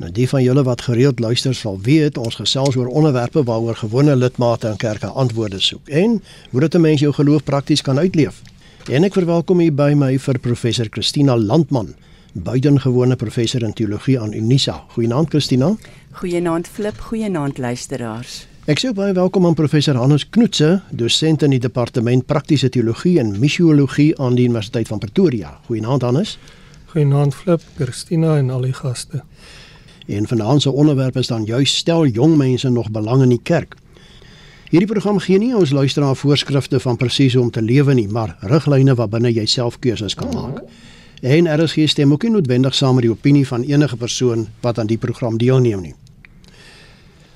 Nou 0.00 0.08
die 0.16 0.24
van 0.28 0.40
julle 0.40 0.62
wat 0.64 0.80
gereeld 0.86 1.18
luister 1.20 1.52
sal 1.54 1.74
weet 1.84 2.16
ons 2.16 2.38
gesels 2.40 2.76
oor 2.80 2.88
onderwerpe 2.88 3.42
waaroor 3.44 3.76
gewone 3.76 4.14
lidmate 4.16 4.70
in 4.72 4.78
kerke 4.80 5.10
antwoorde 5.22 5.58
soek 5.60 5.90
en 5.92 6.22
hoe 6.50 6.60
dit 6.60 6.74
'n 6.74 6.80
mens 6.80 7.00
jou 7.00 7.12
geloof 7.12 7.44
prakties 7.44 7.82
kan 7.82 7.98
uitleef. 7.98 8.40
En 8.88 9.04
ek 9.04 9.12
verwelkom 9.12 9.58
hier 9.58 9.74
by 9.74 9.92
my 9.94 10.18
vir 10.18 10.38
professor 10.38 10.86
Christina 10.90 11.36
Landman, 11.36 11.94
buitengewone 12.32 13.16
professor 13.16 13.62
in 13.62 13.72
teologie 13.72 14.20
aan 14.20 14.32
Unisa. 14.32 14.84
Goeienaand 14.88 15.28
Christina. 15.28 15.76
Goeienaand 16.10 16.68
Flip, 16.68 16.98
goeienaand 17.00 17.58
luisteraars. 17.58 18.46
Ek 18.64 18.78
sê 18.78 18.94
baie 18.94 19.12
welkom 19.12 19.46
aan 19.46 19.54
professor 19.54 19.96
Hannes 19.96 20.28
Knoetse, 20.28 20.80
dosent 20.90 21.42
in 21.42 21.50
die 21.50 21.58
departement 21.58 22.26
praktiese 22.26 22.68
teologie 22.68 23.18
en 23.18 23.38
missiologie 23.38 24.18
aan 24.18 24.34
die 24.34 24.44
Universiteit 24.44 24.88
van 24.88 24.98
Pretoria. 24.98 25.60
Goeienaand 25.66 26.02
Hannes. 26.02 26.38
Goeienaand 26.86 27.34
Flip, 27.34 27.60
Christina 27.76 28.36
en 28.38 28.50
al 28.50 28.60
die 28.60 28.72
gaste. 28.72 29.22
En 30.10 30.26
vanaand 30.26 30.62
se 30.62 30.70
onderwerp 30.70 31.16
is 31.16 31.26
dan 31.26 31.44
juis 31.44 31.76
stel 31.76 32.06
jong 32.06 32.36
mense 32.36 32.68
nog 32.68 32.90
belang 32.90 33.22
in 33.22 33.28
die 33.28 33.40
kerk. 33.42 33.76
Hierdie 34.70 34.88
program 34.88 35.18
gee 35.18 35.38
nie 35.38 35.56
ons 35.56 35.70
luisteraar 35.70 36.16
voorskrifte 36.16 36.80
van 36.80 36.96
presies 36.96 37.34
hoe 37.34 37.42
om 37.42 37.50
te 37.50 37.62
lewe 37.62 37.94
nie, 37.94 38.08
maar 38.08 38.36
riglyne 38.40 38.94
waarbinne 38.94 39.32
jy 39.32 39.46
self 39.46 39.78
keuses 39.78 40.14
kan 40.14 40.34
maak. 40.34 40.60
En 41.22 41.48
RSG 41.50 41.88
stem 41.90 42.12
ook 42.12 42.22
nie 42.22 42.30
noodwendig 42.30 42.74
saam 42.74 42.94
met 42.94 43.06
die 43.06 43.10
opinie 43.10 43.46
van 43.46 43.62
enige 43.62 43.96
persoon 43.96 44.46
wat 44.60 44.78
aan 44.78 44.86
die 44.86 44.98
program 44.98 45.38
deelneem 45.38 45.80
nie. 45.80 45.94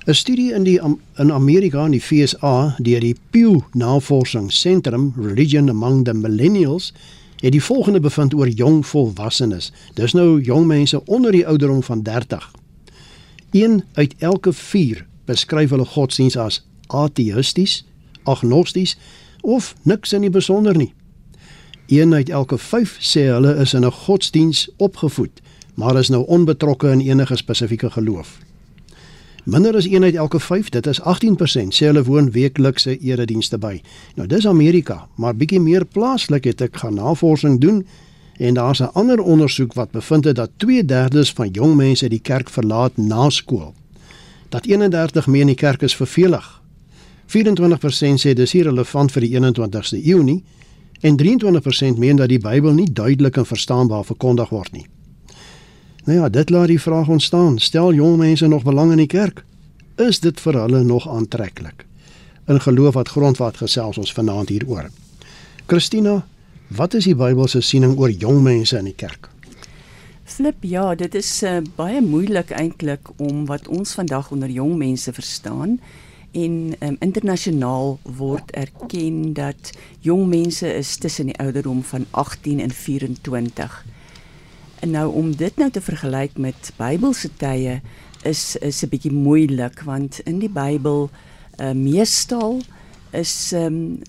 'n 0.07 0.13
Studie 0.13 0.53
in 0.53 0.63
die 0.63 0.79
in 1.17 1.31
Amerika 1.31 1.85
in 1.85 1.91
die 1.91 2.01
FSA 2.01 2.75
deur 2.77 2.99
die 2.99 3.15
Pew 3.29 3.59
Navorsingsentrum 3.73 5.13
Religion 5.17 5.69
Among 5.69 6.05
the 6.05 6.13
Millennials 6.13 6.93
het 7.39 7.51
die 7.51 7.63
volgende 7.63 7.99
bevind 7.99 8.33
oor 8.33 8.47
jong 8.47 8.85
volwassenes. 8.85 9.71
Dis 9.93 10.13
nou 10.13 10.41
jong 10.41 10.65
mense 10.65 11.05
onder 11.05 11.31
die 11.31 11.47
ouderdom 11.47 11.83
van 11.83 12.01
30. 12.01 12.51
Een 13.55 13.83
uit 13.93 14.15
elke 14.17 14.53
4 14.53 15.05
beskryf 15.25 15.69
hulle 15.69 15.85
godsdiens 15.85 16.37
as 16.37 16.65
ateïsties, 16.87 17.85
agnosties 18.23 18.97
of 19.41 19.75
niks 19.81 20.13
in 20.13 20.25
die 20.25 20.29
besonder 20.29 20.75
nie. 20.75 20.93
Een 21.87 22.13
uit 22.13 22.29
elke 22.29 22.57
5 22.57 22.97
sê 22.99 23.23
hulle 23.31 23.53
is 23.55 23.73
in 23.73 23.85
'n 23.85 23.91
godsdiens 23.91 24.69
opgevoed, 24.77 25.41
maar 25.73 25.95
is 25.95 26.09
nou 26.09 26.25
onbetrokke 26.27 26.91
in 26.91 26.99
enige 26.99 27.35
spesifieke 27.35 27.89
geloof. 27.89 28.39
Minder 29.43 29.75
as 29.75 29.87
1 29.87 30.03
uit 30.03 30.15
elke 30.15 30.39
5, 30.39 30.69
dit 30.69 30.87
is 30.87 31.01
18% 31.01 31.73
sê 31.75 31.85
hulle 31.85 32.03
woon 32.03 32.31
weeklikse 32.31 32.97
eredienste 32.99 33.57
by. 33.57 33.81
Nou 34.15 34.27
dis 34.27 34.47
Amerika, 34.47 35.07
maar 35.15 35.35
bietjie 35.35 35.59
meer 35.59 35.85
plaaslik 35.85 36.43
het 36.43 36.61
ek 36.61 36.77
gaan 36.77 36.93
navorsing 36.93 37.61
doen 37.61 37.87
en 38.37 38.53
daar's 38.53 38.79
'n 38.79 38.93
ander 38.93 39.21
ondersoek 39.21 39.73
wat 39.73 39.91
bevind 39.91 40.25
het 40.25 40.35
dat 40.35 40.49
2/3 40.57 41.33
van 41.33 41.49
jong 41.49 41.75
mense 41.75 42.09
die 42.09 42.19
kerk 42.19 42.49
verlaat 42.49 42.97
na 42.97 43.29
skool. 43.29 43.73
Dat 44.49 44.65
31 44.65 45.27
meen 45.27 45.47
die 45.47 45.55
kerk 45.55 45.81
is 45.81 45.95
vervelig. 45.95 46.61
24% 47.25 48.19
sê 48.25 48.33
dis 48.33 48.53
irrelevant 48.53 49.11
vir 49.11 49.21
die 49.21 49.35
21ste 49.35 50.05
eeu 50.05 50.23
nie 50.23 50.43
en 51.01 51.17
23% 51.17 51.97
meen 51.97 52.15
dat 52.15 52.29
die 52.29 52.39
Bybel 52.39 52.73
nie 52.73 52.91
duidelik 52.93 53.37
en 53.37 53.45
verstaanbaar 53.45 54.05
verkondig 54.05 54.49
word 54.49 54.71
nie. 54.71 54.85
Nou 56.05 56.19
ja, 56.19 56.29
dit 56.29 56.49
laat 56.49 56.67
die 56.67 56.81
vraag 56.81 57.07
ontstaan: 57.07 57.59
stel 57.59 57.93
jong 57.93 58.17
mense 58.17 58.47
nog 58.47 58.63
belang 58.63 58.91
in 58.91 58.97
die 58.97 59.07
kerk? 59.07 59.45
Is 59.95 60.19
dit 60.19 60.39
vir 60.41 60.53
hulle 60.53 60.83
nog 60.83 61.09
aantreklik? 61.09 61.85
In 62.47 62.61
geloof 62.61 62.93
wat 62.93 63.09
grondwat 63.09 63.57
gesels 63.57 63.97
ons 63.97 64.13
vanaand 64.13 64.49
hieroor. 64.49 64.89
Christina, 65.65 66.25
wat 66.67 66.93
is 66.93 67.05
die 67.05 67.15
Bybel 67.15 67.47
se 67.47 67.61
siening 67.61 67.97
oor 67.97 68.09
jong 68.09 68.41
mense 68.43 68.77
in 68.77 68.89
die 68.89 68.97
kerk? 68.97 69.29
Flip, 70.25 70.63
ja, 70.65 70.95
dit 70.95 71.15
is 71.15 71.29
uh, 71.43 71.59
baie 71.77 72.01
moeilik 72.01 72.49
eintlik 72.49 73.11
om 73.21 73.45
wat 73.45 73.67
ons 73.67 73.93
vandag 73.93 74.31
onder 74.31 74.49
jong 74.49 74.73
mense 74.77 75.13
verstaan 75.13 75.77
en 76.35 76.55
um, 76.79 76.95
internasionaal 76.99 77.99
word 78.17 78.51
erken 78.51 79.33
dat 79.33 79.71
jong 80.03 80.25
mense 80.27 80.67
is 80.67 80.97
tussen 80.97 81.29
die 81.31 81.37
ouderdom 81.39 81.83
van 81.83 82.05
18 82.11 82.59
en 82.59 82.71
24. 82.71 83.85
En 84.79 84.91
nou 84.91 85.13
om 85.13 85.35
dit 85.35 85.55
nou 85.57 85.69
te 85.71 85.81
vergelyk 85.81 86.37
met 86.37 86.73
Bybelse 86.77 87.29
tye 87.39 87.79
is 88.23 88.55
is 88.59 88.83
'n 88.83 88.89
bietjie 88.89 89.13
moeilik 89.13 89.81
want 89.85 90.19
in 90.25 90.39
die 90.39 90.49
Bybel 90.49 91.09
uh, 91.61 91.71
meestal 91.71 92.61
is 93.15 93.51
ehm 93.53 93.65
um, 93.65 94.01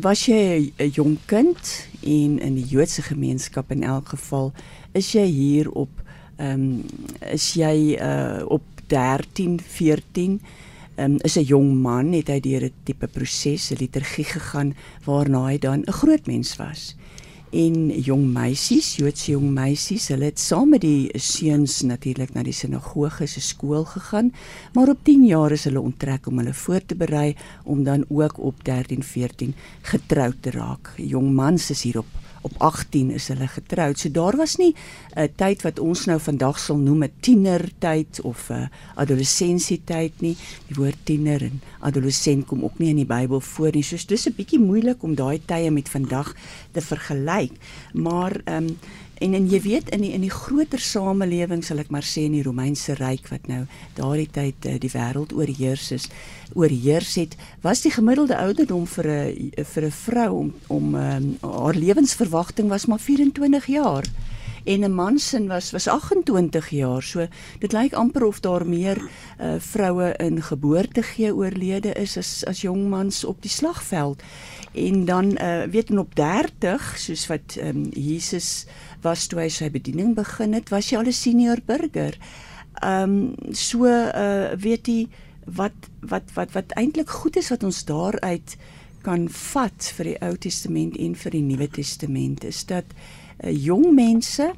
was 0.00 0.26
jy 0.26 0.72
'n 0.78 0.90
jong 0.90 1.18
kind 1.26 1.88
en 2.02 2.38
in 2.38 2.54
die 2.54 2.66
Joodse 2.66 3.02
gemeenskap 3.02 3.70
in 3.70 3.82
elk 3.82 4.08
geval 4.08 4.52
is 4.92 5.12
jy 5.12 5.26
hier 5.26 5.70
op 5.70 5.90
ehm 6.36 6.60
um, 6.60 6.84
is 7.32 7.54
jy 7.54 7.96
uh, 8.00 8.42
op 8.48 8.62
13, 8.86 9.60
14 9.60 10.40
um, 10.96 11.16
is 11.22 11.36
'n 11.36 11.44
jong 11.44 11.72
man 11.82 12.12
het 12.12 12.28
hy 12.28 12.40
deur 12.40 12.64
'n 12.64 12.72
tipe 12.84 13.06
proses, 13.06 13.70
'n 13.70 13.80
liturgie 13.80 14.24
gegaan 14.24 14.74
waarna 15.04 15.46
hy 15.46 15.58
dan 15.58 15.82
'n 15.86 15.92
groot 15.92 16.26
mens 16.26 16.56
was. 16.56 16.96
En 17.52 17.90
jong 18.00 18.22
meisies, 18.32 18.94
Joodse 18.96 19.34
jong 19.34 19.50
meisies, 19.52 20.06
hulle 20.08 20.30
het 20.30 20.40
saam 20.40 20.70
met 20.72 20.80
die 20.80 21.10
seuns 21.20 21.82
natuurlik 21.84 22.30
na 22.32 22.40
die 22.46 22.54
sinagoge 22.56 23.26
se 23.28 23.42
skool 23.44 23.84
gegaan, 23.90 24.30
maar 24.72 24.88
op 24.88 25.02
10 25.04 25.26
jaar 25.28 25.52
is 25.52 25.66
hulle 25.68 25.82
onttrek 25.84 26.30
om 26.30 26.40
hulle 26.40 26.54
voor 26.56 26.80
te 26.80 26.96
berei 26.96 27.34
om 27.68 27.84
dan 27.84 28.06
ook 28.08 28.40
op 28.40 28.64
13, 28.64 29.04
14 29.04 29.52
getroud 29.84 30.40
te 30.40 30.56
raak. 30.56 30.94
Jong 30.96 31.28
mans 31.36 31.68
is 31.76 31.84
hier 31.84 32.00
op 32.42 32.52
op 32.52 32.62
18 32.62 33.10
is 33.10 33.28
hulle 33.28 33.48
getroud. 33.48 33.98
So 33.98 34.10
daar 34.10 34.36
was 34.36 34.56
nie 34.56 34.74
'n 35.14 35.28
tyd 35.36 35.62
wat 35.62 35.78
ons 35.78 36.04
nou 36.04 36.20
vandag 36.20 36.58
sal 36.58 36.76
noem 36.76 37.02
'n 37.02 37.12
tienertyd 37.20 38.20
of 38.20 38.50
'n 38.50 38.70
adolessensietyd 38.94 40.12
nie. 40.20 40.36
Die 40.66 40.76
woord 40.76 40.96
tiener 41.02 41.42
en 41.42 41.60
adolessent 41.80 42.46
kom 42.46 42.64
ook 42.64 42.78
nie 42.78 42.88
in 42.88 42.96
die 42.96 43.06
Bybel 43.06 43.40
voor 43.40 43.70
nie. 43.72 43.82
So 43.82 43.96
dis 44.06 44.26
'n 44.26 44.34
bietjie 44.36 44.60
moeilik 44.60 45.02
om 45.02 45.14
daai 45.14 45.40
tye 45.44 45.70
met 45.70 45.88
vandag 45.88 46.34
te 46.70 46.80
vergelyk. 46.80 47.52
Maar 47.92 48.40
ehm 48.44 48.56
um, 48.56 48.78
en 49.22 49.34
en 49.38 49.46
jy 49.50 49.60
weet 49.62 49.90
in 49.94 50.02
die 50.04 50.12
in 50.16 50.24
die 50.26 50.32
groter 50.34 50.82
samelewing 50.82 51.62
sal 51.64 51.80
ek 51.82 51.92
maar 51.94 52.06
sê 52.06 52.26
in 52.26 52.34
die 52.36 52.44
Romeinse 52.46 52.96
ryk 52.98 53.30
wat 53.30 53.46
nou 53.50 53.62
daardie 53.98 54.28
tyd 54.34 54.66
uh, 54.66 54.76
die 54.82 54.90
wêreld 54.92 55.34
oorheers 55.36 55.90
is 55.94 56.08
oorheers 56.58 57.14
het 57.20 57.36
was 57.62 57.84
die 57.86 57.94
gemiddelde 57.94 58.36
ouderdom 58.40 58.86
vir 58.96 59.08
'n 59.08 59.64
vir 59.74 59.86
'n 59.86 59.96
vrou 60.04 60.30
om 60.42 60.52
om 60.68 60.94
um, 60.94 61.26
haar 61.40 61.78
lewensverwagting 61.78 62.68
was 62.68 62.86
maar 62.86 63.00
24 63.00 63.66
jaar 63.66 64.06
en 64.64 64.80
'n 64.80 64.94
man 64.94 65.18
se 65.18 65.46
was 65.46 65.70
was 65.70 65.86
28 65.88 66.68
jaar. 66.68 67.02
So 67.02 67.26
dit 67.58 67.72
lyk 67.72 67.92
amper 67.92 68.24
of 68.24 68.40
daar 68.40 68.66
meer 68.66 69.10
uh, 69.40 69.54
vroue 69.58 70.14
in 70.16 70.42
geboorte 70.42 71.02
gee 71.02 71.34
oorlede 71.34 71.92
is 71.92 72.16
as 72.16 72.44
as 72.44 72.60
jong 72.60 72.88
mans 72.88 73.24
op 73.24 73.42
die 73.42 73.50
slagveld. 73.50 74.22
En 74.72 75.04
dan 75.04 75.38
uh, 75.42 75.62
weet 75.62 75.88
men 75.88 75.98
op 75.98 76.14
30 76.14 76.98
soos 76.98 77.26
wat 77.26 77.56
um, 77.60 77.88
Jesus 77.90 78.66
was 79.02 79.26
toe 79.26 79.40
hy 79.40 79.48
sy 79.48 79.70
bediening 79.70 80.14
begin 80.14 80.52
het, 80.52 80.70
was 80.70 80.90
hy 80.90 80.96
al 80.96 81.06
'n 81.06 81.12
senior 81.12 81.60
burger. 81.66 82.18
Ehm 82.82 83.02
um, 83.02 83.54
so 83.54 83.86
uh 83.86 84.54
weet 84.56 84.86
jy 84.86 85.08
wat 85.46 85.74
wat 86.00 86.32
wat 86.34 86.52
wat 86.52 86.72
eintlik 86.76 87.10
goed 87.10 87.36
is 87.36 87.50
wat 87.50 87.62
ons 87.62 87.84
daaruit 87.84 88.56
kan 89.02 89.28
vat 89.28 89.92
vir 89.96 90.04
die 90.04 90.18
Ou 90.22 90.36
Testament 90.36 90.96
en 90.96 91.14
vir 91.14 91.30
die 91.30 91.42
Nuwe 91.42 91.68
Testament 91.68 92.44
is 92.44 92.64
dat 92.64 92.84
uh, 93.42 93.50
jong 93.50 93.94
mense 93.94 94.52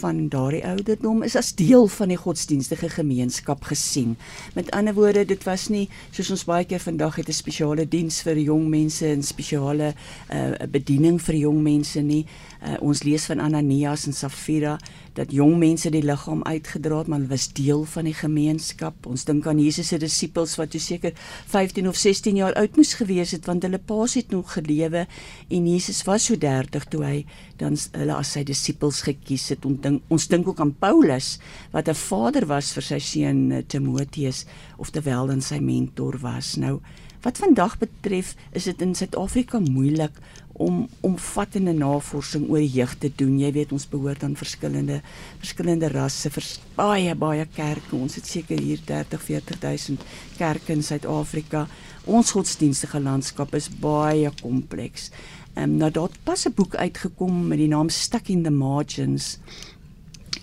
van 0.00 0.28
daardie 0.28 0.64
ouderdom 0.66 1.22
is 1.22 1.36
as 1.36 1.52
deel 1.54 1.86
van 1.86 2.10
die 2.10 2.18
godsdienstige 2.18 2.88
gemeenskap 2.90 3.62
gesien. 3.64 4.16
Met 4.54 4.70
ander 4.70 4.94
woorde, 4.94 5.24
dit 5.24 5.44
was 5.46 5.68
nie 5.68 5.86
soos 6.10 6.30
ons 6.34 6.44
baie 6.48 6.66
keer 6.66 6.82
vandag 6.82 7.16
het 7.16 7.28
'n 7.28 7.32
spesiale 7.32 7.88
diens 7.88 8.22
vir 8.22 8.38
jong 8.38 8.68
mense 8.68 9.06
en 9.06 9.22
spesiale 9.22 9.94
uh, 10.32 10.66
bediening 10.66 11.22
vir 11.22 11.34
jong 11.34 11.62
mense 11.62 12.00
nie. 12.00 12.26
Uh, 12.66 12.74
ons 12.82 12.98
lees 13.06 13.22
van 13.30 13.38
Ananias 13.38 14.08
en 14.08 14.14
Safira 14.16 14.72
dat 15.14 15.30
jong 15.30 15.54
mense 15.60 15.86
die 15.94 16.02
liggaam 16.02 16.40
uitgedra 16.42 16.98
het, 16.98 17.08
maar 17.08 17.20
hulle 17.20 17.30
was 17.30 17.46
deel 17.54 17.84
van 17.88 18.08
die 18.08 18.14
gemeenskap. 18.16 19.06
Ons 19.06 19.22
dink 19.28 19.46
aan 19.46 19.60
Jesus 19.62 19.92
se 19.92 20.00
disippels 20.02 20.56
wat 20.58 20.72
toe 20.74 20.80
seker 20.82 21.14
15 21.52 21.86
of 21.88 22.00
16 22.00 22.40
jaar 22.40 22.56
oud 22.58 22.76
moes 22.76 22.96
gewees 22.98 23.36
het 23.36 23.46
want 23.46 23.62
hulle 23.62 23.78
paas 23.78 24.16
het 24.18 24.34
nog 24.34 24.56
gelewe 24.56 25.06
en 25.06 25.70
Jesus 25.70 26.02
was 26.08 26.26
so 26.26 26.34
30 26.42 26.88
toe 26.90 27.04
hy 27.06 27.16
dan 27.60 27.78
hulle 27.94 28.18
as 28.18 28.34
sy 28.34 28.42
disippels 28.44 29.04
gekies 29.06 29.46
het. 29.54 29.64
Ons 29.64 29.80
dink 29.86 30.12
ons 30.12 30.28
dink 30.34 30.50
ook 30.50 30.60
aan 30.60 30.74
Paulus 30.74 31.36
wat 31.72 31.88
'n 31.88 31.94
vader 31.94 32.50
was 32.50 32.74
vir 32.74 32.82
sy 32.82 32.98
seun 32.98 33.52
eh, 33.52 33.62
Timoteus 33.62 34.44
of 34.76 34.90
terwyl 34.90 35.30
dan 35.30 35.40
sy 35.40 35.60
mentor 35.62 36.18
was. 36.18 36.56
Nou 36.56 36.80
wat 37.26 37.40
vandag 37.42 37.74
betref, 37.82 38.34
is 38.54 38.68
dit 38.68 38.82
in 38.84 38.94
Suid-Afrika 38.94 39.58
moeilik 39.58 40.14
om 40.62 40.84
omvattende 41.04 41.72
navorsing 41.74 42.46
oor 42.48 42.62
jeug 42.62 42.94
te 43.02 43.10
doen. 43.18 43.34
Jy 43.40 43.50
weet 43.56 43.72
ons 43.74 43.88
behoort 43.90 44.22
aan 44.24 44.36
verskillende 44.38 45.00
verskillende 45.40 45.90
rasse, 45.92 46.30
vers, 46.32 46.52
baie 46.78 47.16
baie 47.18 47.44
kerke. 47.56 47.96
Ons 47.98 48.16
het 48.20 48.30
seker 48.30 48.62
hier 48.62 48.80
30 48.88 49.24
40000 49.26 50.06
kerke 50.38 50.76
in 50.76 50.86
Suid-Afrika. 50.86 51.66
Ons 52.06 52.30
godsdienstige 52.36 53.02
landskap 53.02 53.58
is 53.58 53.68
baie 53.82 54.30
kompleks. 54.40 55.10
Ehm 55.56 55.72
um, 55.72 55.76
nou 55.82 55.90
daar 55.90 56.14
pas 56.24 56.46
'n 56.46 56.54
boek 56.54 56.76
uitgekom 56.76 57.48
met 57.48 57.58
die 57.58 57.68
naam 57.68 57.88
Stuck 57.88 58.28
in 58.28 58.42
the 58.42 58.50
Margins. 58.50 59.38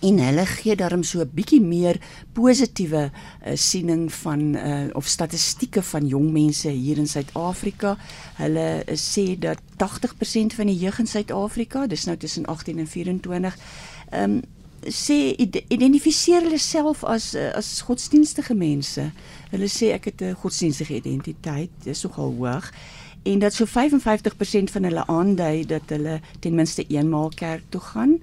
En 0.03 0.19
hulle 0.19 0.45
gee 0.45 0.75
daarom 0.75 1.03
so 1.03 1.19
'n 1.21 1.31
bietjie 1.33 1.61
meer 1.61 1.97
positiewe 2.33 3.11
uh, 3.11 3.55
siening 3.55 4.11
van 4.13 4.41
uh, 4.55 4.87
of 4.93 5.07
statistieke 5.07 5.81
van 5.81 6.07
jong 6.07 6.31
mense 6.31 6.69
hier 6.69 6.97
in 6.97 7.07
Suid-Afrika. 7.07 7.97
Hulle 8.35 8.83
uh, 8.83 8.95
sê 8.95 9.39
dat 9.39 9.59
80% 9.77 10.55
van 10.55 10.67
die 10.67 10.77
jeug 10.77 10.99
in 10.99 11.07
Suid-Afrika, 11.07 11.87
dis 11.87 12.05
nou 12.05 12.17
tussen 12.17 12.45
18 12.45 12.79
en 12.79 12.87
24, 12.87 13.57
ehm 14.09 14.31
um, 14.31 14.41
sê 14.83 15.31
identifiseer 15.71 16.43
hulle 16.43 16.59
self 16.59 17.05
as 17.07 17.35
as 17.35 17.81
godsdienstige 17.87 18.53
mense. 18.53 19.11
Hulle 19.51 19.69
sê 19.71 19.93
ek 19.95 20.05
het 20.05 20.21
'n 20.21 20.35
godsdienstige 20.35 20.95
identiteit, 20.95 21.71
dis 21.83 22.03
nogal 22.03 22.35
hoog 22.35 22.71
en 23.23 23.39
dat 23.39 23.53
so 23.53 23.65
55% 23.65 24.71
van 24.71 24.83
hulle 24.83 25.05
aandui 25.07 25.65
dat 25.65 25.81
hulle 25.87 26.19
ten 26.39 26.55
minste 26.55 26.83
eenmaal 26.87 27.31
kerk 27.35 27.63
toe 27.69 27.81
gaan 27.81 28.19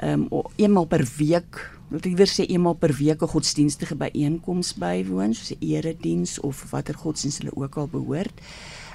ehm 0.00 0.26
um, 0.30 0.42
eenmal 0.56 0.86
per 0.88 1.04
week, 1.18 1.58
wil 1.90 2.00
ek 2.00 2.16
weer 2.16 2.30
sê 2.30 2.46
eenmal 2.48 2.76
per 2.78 2.92
week 2.96 3.20
'n 3.22 3.32
godsdienstige 3.34 3.96
byeenkoms 3.96 4.74
bywoon, 4.80 5.34
soos 5.34 5.52
'n 5.52 5.60
erediens 5.60 6.40
of 6.40 6.70
watter 6.70 6.94
godsdienst 6.94 7.42
hulle 7.42 7.56
ook 7.56 7.76
al 7.76 7.88
behoort. 7.88 8.36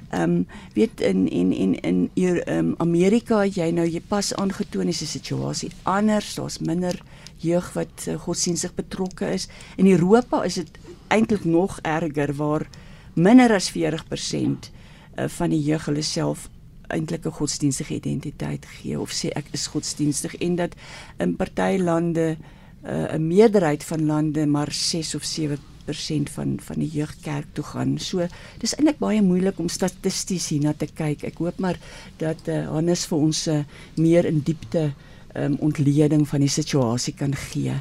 Ehm 0.10 0.22
um, 0.22 0.48
weet 0.74 1.02
in 1.02 1.30
en 1.30 1.52
en 1.54 1.80
in 1.82 2.10
hier 2.14 2.42
ehm 2.48 2.58
um, 2.58 2.76
Amerika 2.78 3.46
jy 3.46 3.70
nou 3.72 3.88
jy 3.88 4.02
pas 4.02 4.34
aangetoon 4.34 4.88
is 4.88 5.00
die 5.00 5.08
situasie 5.08 5.72
anders, 5.84 6.36
daar's 6.36 6.60
minder 6.60 7.02
jeug 7.38 7.74
wat 7.74 8.06
uh, 8.08 8.16
godsdienstig 8.16 8.74
betrokke 8.74 9.34
is. 9.34 9.48
In 9.78 9.88
Europa 9.88 10.44
is 10.44 10.54
dit 10.54 10.70
eintlik 11.08 11.46
nog 11.46 11.80
erger 11.82 12.34
waar 12.34 12.68
minder 13.14 13.54
as 13.54 13.72
40% 13.72 14.72
uh, 15.16 15.28
van 15.28 15.50
die 15.50 15.62
jeug 15.62 15.86
hulle 15.86 16.02
self 16.02 16.50
eintlik 16.88 17.26
'n 17.26 17.38
godsdienstige 17.40 17.94
identiteit 17.94 18.66
gee 18.66 19.00
of 19.00 19.12
sê 19.12 19.30
ek 19.36 19.46
is 19.52 19.68
godsdienstig 19.68 20.36
en 20.36 20.56
dat 20.56 20.76
in 21.18 21.36
party 21.36 21.78
lande 21.78 22.38
uh, 22.84 22.92
'n 22.92 23.22
uh, 23.22 23.28
meerderheid 23.28 23.84
van 23.84 24.06
lande 24.06 24.46
maar 24.46 24.72
6 24.72 25.16
of 25.16 25.24
7 25.24 25.58
persent 25.86 26.30
van 26.30 26.58
van 26.60 26.82
die 26.82 26.90
jeugkerk 26.90 27.46
toe 27.54 27.64
gaan. 27.64 27.98
So 28.00 28.28
dis 28.60 28.76
eintlik 28.76 28.98
baie 28.98 29.22
moeilik 29.22 29.60
om 29.60 29.70
statisties 29.70 30.50
hierna 30.50 30.74
te 30.74 30.88
kyk. 30.94 31.24
Ek 31.24 31.38
hoop 31.38 31.60
maar 31.60 31.80
dat 32.18 32.48
uh, 32.48 32.68
Hannes 32.74 33.06
vir 33.06 33.18
ons 33.18 33.48
'n 33.48 33.52
uh, 33.52 33.64
meer 33.96 34.26
in 34.26 34.42
diepte 34.44 34.94
um, 35.36 35.58
ontleding 35.60 36.28
van 36.28 36.40
die 36.40 36.50
situasie 36.50 37.14
kan 37.14 37.36
gee. 37.36 37.74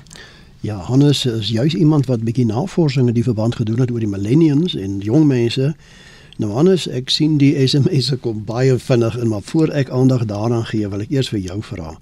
Ja, 0.61 0.77
Hannes 0.77 1.25
is 1.27 1.49
juis 1.49 1.75
iemand 1.75 2.07
wat 2.07 2.25
bietjie 2.25 2.47
navorsing 2.47 3.09
in 3.09 3.15
die 3.15 3.27
verband 3.27 3.55
gedoen 3.55 3.81
het 3.81 3.91
oor 3.91 4.01
die 4.01 4.09
millennials 4.09 4.75
en 4.75 4.99
jong 4.99 5.27
mense. 5.27 5.75
Nou 6.43 6.51
Hannes, 6.51 6.89
ek 6.91 7.13
sien 7.15 7.37
die 7.39 7.53
SMS'e 7.63 8.17
kom 8.23 8.41
baie 8.49 8.75
vinnig 8.83 9.15
in, 9.21 9.29
maar 9.31 9.45
voor 9.47 9.71
ek 9.71 9.93
aandag 9.95 10.25
daaraan 10.27 10.67
gee, 10.67 10.89
wil 10.91 11.05
ek 11.05 11.13
eers 11.15 11.31
vir 11.31 11.45
jou 11.45 11.61
vra. 11.63 11.95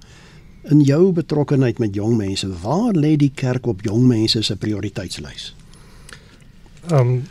In 0.73 0.81
jou 0.87 1.11
betrokkeheid 1.13 1.83
met 1.83 1.97
jong 1.99 2.17
mense, 2.17 2.49
waar 2.63 2.97
lê 2.97 3.17
die 3.21 3.33
kerk 3.35 3.67
op 3.69 3.85
jong 3.85 4.07
mense 4.09 4.41
se 4.43 4.57
prioriteitslys? 4.57 5.53
Ehm 6.89 6.99
um, 6.99 7.23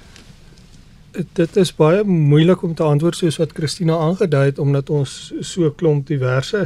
dit 1.12 1.58
is 1.60 1.74
baie 1.76 2.04
moeilik 2.08 2.62
om 2.64 2.74
te 2.76 2.86
antwoord 2.88 3.18
soos 3.20 3.36
wat 3.42 3.52
Christina 3.52 3.98
aangedui 4.00 4.46
het 4.46 4.60
omdat 4.64 4.90
ons 4.90 5.34
so 5.44 5.72
klomp 5.76 6.08
diverse 6.08 6.62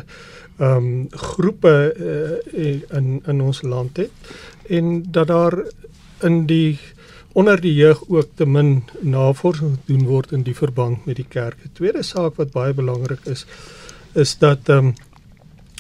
ehm 0.60 0.76
um, 0.76 1.08
groepe 1.10 1.74
uh, 1.98 2.68
in 2.98 3.22
in 3.26 3.42
ons 3.42 3.64
land 3.66 3.98
het 3.98 4.12
en 4.70 5.02
dat 5.12 5.28
daar 5.28 5.58
in 6.22 6.46
die 6.46 6.78
onder 7.36 7.60
die 7.62 7.74
jeug 7.76 8.04
ook 8.08 8.30
te 8.40 8.46
min 8.48 8.84
navorsing 9.02 9.78
doen 9.86 10.06
word 10.08 10.32
in 10.32 10.46
die 10.48 10.56
verband 10.56 11.06
met 11.06 11.20
die 11.20 11.28
kerk. 11.30 11.58
'n 11.66 11.74
Tweede 11.74 12.04
saak 12.04 12.38
wat 12.40 12.52
baie 12.52 12.74
belangrik 12.74 13.26
is 13.26 13.46
is 14.14 14.38
dat 14.40 14.70
um, 14.70 14.94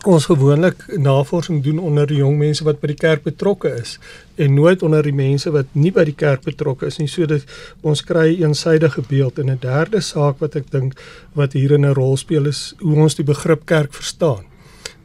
ons 0.03 0.25
gewoonlik 0.25 0.83
navorsing 0.97 1.63
doen 1.63 1.79
onder 1.79 2.07
die 2.07 2.17
jong 2.17 2.37
mense 2.37 2.63
wat 2.63 2.81
by 2.81 2.87
die 2.91 2.99
kerk 2.99 3.23
betrokke 3.23 3.71
is 3.81 3.95
en 4.35 4.53
nooit 4.53 4.83
onder 4.83 5.03
die 5.03 5.15
mense 5.15 5.51
wat 5.51 5.71
nie 5.71 5.91
by 5.91 6.03
die 6.05 6.17
kerk 6.17 6.43
betrokke 6.43 6.89
is 6.91 6.99
nie 6.99 7.07
sodat 7.07 7.47
ons 7.81 8.03
kry 8.03 8.27
'n 8.35 8.43
eensidedige 8.43 9.01
beeld 9.07 9.39
en 9.39 9.49
'n 9.49 9.59
derde 9.61 10.01
saak 10.01 10.39
wat 10.39 10.55
ek 10.55 10.69
dink 10.71 10.99
wat 11.33 11.53
hier 11.53 11.73
'n 11.77 11.93
rol 11.93 12.17
speel 12.17 12.45
is 12.45 12.73
hoe 12.79 12.95
ons 12.95 13.15
die 13.15 13.25
begrip 13.25 13.65
kerk 13.65 13.93
verstaan. 13.93 14.43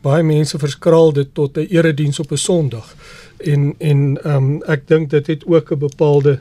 Baie 0.03 0.23
mense 0.23 0.59
verskraal 0.59 1.13
dit 1.13 1.35
tot 1.35 1.57
'n 1.57 1.67
erediens 1.71 2.21
op 2.21 2.33
'n 2.33 2.37
Sondag 2.37 2.95
en 3.43 3.75
en 3.79 4.23
ehm 4.23 4.37
um, 4.37 4.63
ek 4.63 4.89
dink 4.89 5.11
dit 5.11 5.27
het 5.27 5.47
ook 5.47 5.73
'n 5.73 5.79
bepaalde 5.79 6.41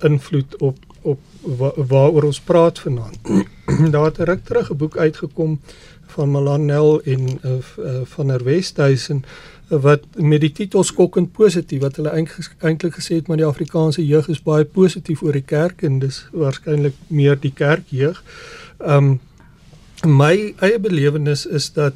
invloed 0.00 0.56
op 0.56 0.78
op 1.02 1.20
wa, 1.40 1.72
waaroor 1.76 2.22
ons 2.22 2.40
praat 2.40 2.78
vanaand. 2.78 3.18
Daar 3.92 4.04
het 4.04 4.18
'n 4.18 4.22
ruk 4.22 4.44
terug 4.44 4.70
'n 4.70 4.76
boek 4.76 4.96
uitgekom 4.96 5.60
van 6.06 6.30
Malanel 6.30 7.02
en 7.02 7.38
uh, 7.44 7.52
uh, 7.78 8.00
van 8.04 8.26
der 8.26 8.44
Westhuizen 8.44 9.24
uh, 9.68 9.80
wat 9.80 10.00
met 10.16 10.40
die 10.40 10.52
titel 10.52 10.84
skokkend 10.84 11.32
positief 11.32 11.80
wat 11.80 11.96
hulle 11.96 12.26
eintlik 12.58 12.94
gesê 12.94 13.14
het 13.14 13.28
maar 13.28 13.36
die 13.36 13.46
Afrikaanse 13.46 14.06
jeug 14.06 14.28
is 14.28 14.42
baie 14.42 14.64
positief 14.64 15.22
oor 15.22 15.32
die 15.32 15.46
kerk 15.46 15.82
en 15.82 15.98
dis 15.98 16.26
waarskynlik 16.32 16.94
meer 17.06 17.40
die 17.40 17.52
kerkjeug. 17.52 18.22
Ehm 18.78 19.04
um, 19.04 19.20
my 20.06 20.54
eie 20.62 20.78
belewenis 20.78 21.46
is 21.46 21.72
dat 21.72 21.94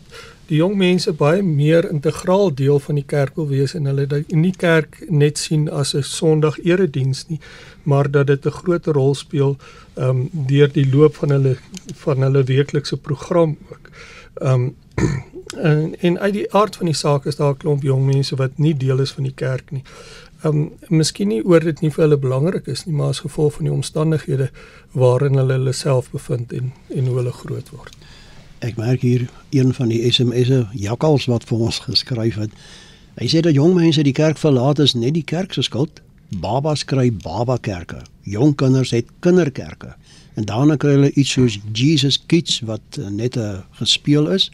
die 0.53 0.59
jong 0.61 0.75
mense 0.77 1.13
baie 1.17 1.41
meer 1.43 1.87
integraal 1.89 2.51
deel 2.53 2.81
van 2.85 2.99
die 2.99 3.07
kerk 3.09 3.39
wil 3.41 3.49
wees 3.49 3.73
en 3.79 3.89
hulle 3.89 4.05
dit 4.09 4.33
nie 4.37 4.53
kerk 4.53 4.99
net 5.09 5.41
sien 5.41 5.69
as 5.81 5.95
'n 5.95 6.03
Sondag 6.05 6.59
erediens 6.61 7.25
nie, 7.29 7.41
maar 7.85 8.11
dat 8.11 8.27
dit 8.27 8.47
'n 8.47 8.59
groot 8.61 8.87
rol 8.87 9.15
speel 9.15 9.57
ehm 9.97 10.09
um, 10.09 10.29
deur 10.33 10.69
die 10.73 10.89
loop 10.95 11.17
van 11.17 11.31
hulle 11.31 11.57
van 12.05 12.23
hulle 12.23 12.45
weeklikse 12.45 12.97
program 12.97 13.57
ook. 13.71 13.91
Ehm 14.41 14.53
um, 14.53 14.75
en 15.71 15.95
en 16.01 16.19
uit 16.19 16.33
die 16.33 16.53
aard 16.53 16.77
van 16.77 16.87
die 16.87 17.01
saak 17.05 17.25
is 17.27 17.37
daar 17.37 17.55
'n 17.55 17.57
klomp 17.57 17.83
jong 17.83 18.05
mense 18.07 18.37
wat 18.37 18.59
nie 18.59 18.77
deel 18.77 19.01
is 19.01 19.13
van 19.13 19.25
die 19.25 19.35
kerk 19.35 19.71
nie. 19.71 19.85
Ehm 20.45 20.57
um, 20.57 20.71
miskien 20.89 21.29
nie 21.29 21.45
oor 21.45 21.61
dit 21.61 21.81
nie 21.81 21.91
vir 21.91 22.05
hulle 22.05 22.19
belangrik 22.19 22.67
is 22.67 22.85
nie, 22.85 22.95
maar 22.95 23.09
as 23.09 23.25
gevolg 23.25 23.53
van 23.55 23.65
die 23.65 23.73
omstandighede 23.75 24.51
waarin 24.93 25.35
hulle 25.35 25.53
hulle 25.53 25.73
self 25.73 26.11
bevind 26.11 26.53
en 26.53 26.73
en 26.89 27.07
hoe 27.07 27.17
hulle 27.17 27.33
groot 27.33 27.71
word. 27.71 27.97
Ek 28.63 28.77
merk 28.79 29.01
hier 29.03 29.27
een 29.51 29.73
van 29.75 29.89
die 29.91 30.13
SMS'e 30.13 30.69
Jakkals 30.79 31.25
wat 31.27 31.43
vir 31.51 31.65
ons 31.67 31.81
geskryf 31.83 32.37
het. 32.39 32.53
Hy 33.19 33.27
sê 33.27 33.41
dat 33.43 33.57
jong 33.59 33.75
mense 33.75 34.05
die 34.07 34.15
kerk 34.15 34.39
verlaat 34.39 34.79
is 34.79 34.95
net 34.95 35.17
die 35.17 35.25
kerk 35.27 35.57
se 35.57 35.65
skuld. 35.67 35.99
Babas 36.39 36.85
kry 36.87 37.09
baba 37.11 37.57
kerke. 37.59 38.05
Jong 38.23 38.55
kinders 38.55 38.95
het 38.95 39.11
kinderkerke. 39.27 39.97
En 40.39 40.47
daarna 40.47 40.79
kry 40.79 40.95
hulle 40.95 41.11
iets 41.19 41.35
soos 41.35 41.59
Jesus 41.75 42.21
Kids 42.31 42.61
wat 42.69 43.01
net 43.11 43.37
'n 43.37 43.65
gespeel 43.83 44.31
is. 44.31 44.51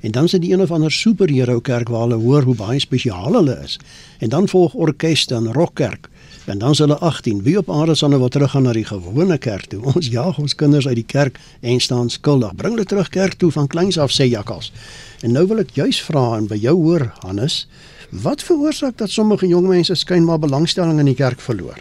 En 0.00 0.10
dan 0.10 0.28
sit 0.28 0.40
die 0.40 0.52
een 0.52 0.60
of 0.60 0.70
ander 0.70 0.92
superhero 0.92 1.60
kerk 1.60 1.88
waar 1.88 2.08
hulle 2.08 2.22
hoor 2.24 2.42
hoe 2.42 2.54
baie 2.54 2.78
spesiaal 2.78 3.34
hulle 3.34 3.60
is. 3.62 3.78
En 4.18 4.28
dan 4.28 4.48
volg 4.48 4.74
orkeste 4.74 5.34
en 5.34 5.52
rockkerk. 5.52 6.08
En 6.44 6.58
dan 6.58 6.70
is 6.70 6.78
hulle 6.78 6.98
18. 6.98 7.42
Wie 7.42 7.58
op 7.58 7.70
aarde 7.70 7.94
sal 7.94 8.08
nou 8.08 8.20
wat 8.20 8.30
teruggaan 8.30 8.62
na 8.62 8.72
die 8.72 8.84
gewone 8.84 9.38
kerk 9.38 9.66
toe? 9.66 9.82
Ons 9.94 10.08
jaag 10.08 10.38
ons 10.38 10.54
kinders 10.54 10.88
uit 10.88 10.94
die 10.94 11.06
kerk 11.06 11.38
en 11.60 11.80
staan 11.80 12.10
skuldig. 12.10 12.54
Bring 12.54 12.74
hulle 12.74 12.86
terug 12.86 13.08
kerk 13.08 13.32
toe 13.32 13.50
van 13.52 13.66
kleins 13.66 13.98
af 13.98 14.10
sê 14.10 14.24
Jakkals. 14.24 14.72
En 15.20 15.32
nou 15.32 15.46
wil 15.46 15.58
ek 15.58 15.76
juis 15.76 16.00
vra 16.02 16.36
en 16.38 16.48
by 16.48 16.56
jou 16.56 16.74
hoor 16.80 17.10
Hannes, 17.20 17.66
wat 18.10 18.42
veroorsaak 18.42 18.96
dat 18.98 19.10
sommige 19.10 19.46
jong 19.46 19.68
mense 19.68 19.94
skynbaar 19.94 20.38
belangstelling 20.38 20.98
in 20.98 21.12
die 21.12 21.18
kerk 21.18 21.40
verloor? 21.40 21.78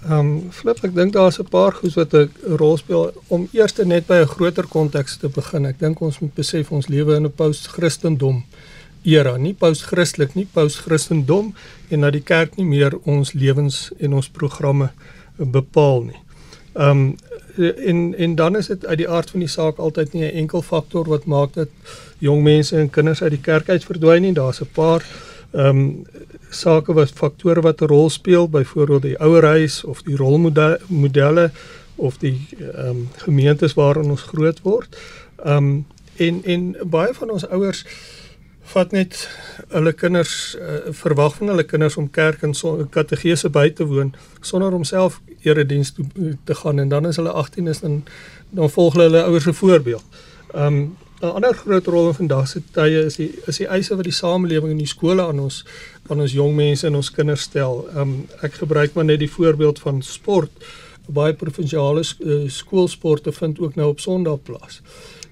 Ehm 0.00 0.18
um, 0.18 0.28
flip 0.50 0.78
ek 0.84 0.94
dink 0.94 1.12
daar's 1.12 1.38
'n 1.40 1.48
paar 1.48 1.72
goed 1.72 1.94
wat 1.94 2.14
'n 2.14 2.30
rol 2.56 2.76
speel 2.76 3.12
om 3.28 3.48
eers 3.52 3.74
net 3.84 4.06
by 4.06 4.20
'n 4.20 4.26
groter 4.26 4.66
konteks 4.66 5.16
te 5.16 5.28
begin. 5.28 5.66
Ek 5.66 5.78
dink 5.78 6.00
ons 6.00 6.18
moet 6.18 6.34
besef 6.34 6.70
ons 6.72 6.88
lewe 6.88 7.16
in 7.16 7.24
'n 7.24 7.32
post-Christendom 7.32 8.44
era, 9.02 9.36
nie 9.36 9.54
post-Christelik 9.54 10.34
nie, 10.34 10.46
post-Christendom 10.52 11.54
en 11.88 12.00
dat 12.00 12.12
die 12.12 12.24
kerk 12.24 12.56
nie 12.56 12.66
meer 12.68 12.96
ons 13.04 13.32
lewens 13.32 13.90
en 13.98 14.12
ons 14.18 14.28
programme 14.28 14.90
bepaal 15.36 16.02
nie. 16.10 16.22
Ehm 16.74 16.90
um, 16.90 17.16
en 17.60 18.14
en 18.14 18.34
dan 18.34 18.56
is 18.56 18.66
dit 18.66 18.86
uit 18.86 18.98
die 18.98 19.08
aard 19.08 19.30
van 19.30 19.40
die 19.40 19.48
saak 19.48 19.76
altyd 19.76 20.12
nie 20.12 20.24
'n 20.24 20.36
enkel 20.36 20.62
faktor 20.62 21.08
wat 21.08 21.24
maak 21.24 21.52
dat 21.52 21.68
jong 22.18 22.42
mense 22.42 22.76
en 22.76 22.90
kinders 22.90 23.22
uit 23.22 23.30
die 23.30 23.40
kerk 23.40 23.68
uit 23.68 23.84
verdwyn 23.84 24.22
nie. 24.22 24.32
Daar's 24.32 24.60
'n 24.60 24.68
paar 24.72 25.04
ehm 25.50 25.66
um, 25.66 26.06
sake 26.50 26.92
wat 26.92 27.10
faktore 27.10 27.60
wat 27.60 27.80
'n 27.80 27.86
rol 27.86 28.10
speel, 28.10 28.48
byvoorbeeld 28.48 29.02
die 29.02 29.18
ouerhuis 29.18 29.84
of 29.84 30.02
die 30.02 30.16
rolmodelle 30.16 31.50
of 31.96 32.18
die 32.18 32.46
ehm 32.58 32.86
um, 32.88 33.08
gemeentes 33.16 33.74
waarin 33.74 34.10
ons 34.10 34.22
groot 34.22 34.60
word. 34.62 34.96
Ehm 35.44 35.56
um, 35.56 35.86
en 36.16 36.44
en 36.44 36.76
baie 36.84 37.14
van 37.14 37.30
ons 37.30 37.48
ouers 37.48 37.84
vat 38.70 38.92
net 38.94 39.16
hulle 39.74 39.92
kinders 39.92 40.54
uh, 40.58 40.90
verwag 41.02 41.36
van 41.38 41.52
hulle 41.52 41.66
kinders 41.66 41.96
om 42.00 42.10
kerk 42.10 42.42
en 42.46 42.54
so 42.54 42.86
kategese 42.94 43.50
by 43.50 43.68
te 43.74 43.86
woon 43.86 44.12
sonder 44.40 44.74
om 44.76 44.84
self 44.84 45.20
erediens 45.42 45.92
toe 45.96 46.06
te 46.44 46.54
gaan 46.54 46.78
en 46.78 46.88
dan 46.88 47.08
is 47.10 47.18
hulle 47.20 47.32
18 47.32 47.70
is 47.72 47.80
dan 47.84 48.02
dan 48.50 48.70
volg 48.70 48.96
hulle 48.98 49.06
hulle 49.08 49.22
ouers 49.22 49.44
se 49.46 49.52
voorbeeld. 49.52 50.04
Um 50.54 50.96
'n 51.20 51.32
ander 51.36 51.54
groot 51.54 51.86
rol 51.86 52.08
in 52.08 52.14
vandag 52.14 52.48
se 52.48 52.62
tye 52.72 53.04
is 53.04 53.16
die 53.16 53.30
is 53.46 53.56
die 53.56 53.66
eise 53.66 53.96
wat 53.96 54.04
die 54.04 54.12
samelewing 54.12 54.72
en 54.72 54.78
die 54.78 54.86
skole 54.86 55.22
aan 55.22 55.40
ons 55.40 55.64
aan 56.08 56.20
ons 56.20 56.32
jong 56.32 56.54
mense 56.56 56.86
en 56.86 56.94
ons 56.94 57.10
kinders 57.10 57.42
stel. 57.42 57.88
Um 57.94 58.26
ek 58.42 58.54
gebruik 58.62 58.94
maar 58.94 59.04
net 59.04 59.18
die 59.18 59.30
voorbeeld 59.30 59.78
van 59.78 60.02
sport. 60.02 60.50
Baie 61.06 61.34
provinsiale 61.34 62.00
uh, 62.00 62.48
skoolsporte 62.48 63.32
vind 63.32 63.58
ook 63.58 63.74
nou 63.74 63.88
op 63.88 64.00
Sondag 64.00 64.42
plaas. 64.42 64.80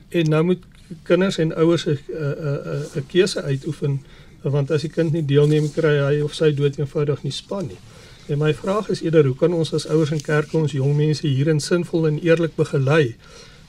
En 0.08 0.28
nou 0.30 0.42
moet 0.42 0.62
kinders 1.02 1.38
en 1.38 1.54
ouers 1.56 1.86
'n 1.86 1.98
'n 2.08 2.86
'n 2.96 3.06
keuse 3.06 3.42
uitoefen 3.42 4.00
want 4.42 4.70
as 4.70 4.82
die 4.82 4.90
kind 4.90 5.12
nie 5.12 5.24
deelneem 5.26 5.72
kry 5.72 5.96
hy 5.98 6.20
of 6.22 6.34
sy 6.34 6.52
dood 6.54 6.78
eenvoudig 6.78 7.22
nie 7.22 7.32
span 7.32 7.66
nie. 7.66 7.80
En 8.28 8.38
my 8.38 8.54
vraag 8.54 8.88
is 8.88 9.02
eerder 9.02 9.26
hoe 9.26 9.36
kan 9.36 9.52
ons 9.52 9.72
as 9.74 9.86
ouers 9.86 10.10
en 10.10 10.20
kerke 10.20 10.56
ons 10.56 10.72
jong 10.72 10.96
mense 10.96 11.26
hierin 11.26 11.60
sinvol 11.60 12.06
en 12.06 12.18
eerlik 12.20 12.56
begelei 12.56 13.14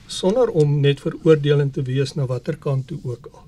sonder 0.07 0.49
om 0.49 0.79
net 0.81 0.99
veroordelend 0.99 1.73
te 1.73 1.81
wees 1.81 2.15
na 2.17 2.25
watter 2.25 2.57
kant 2.57 2.87
toe 2.87 2.99
ook 3.03 3.29
al. 3.31 3.43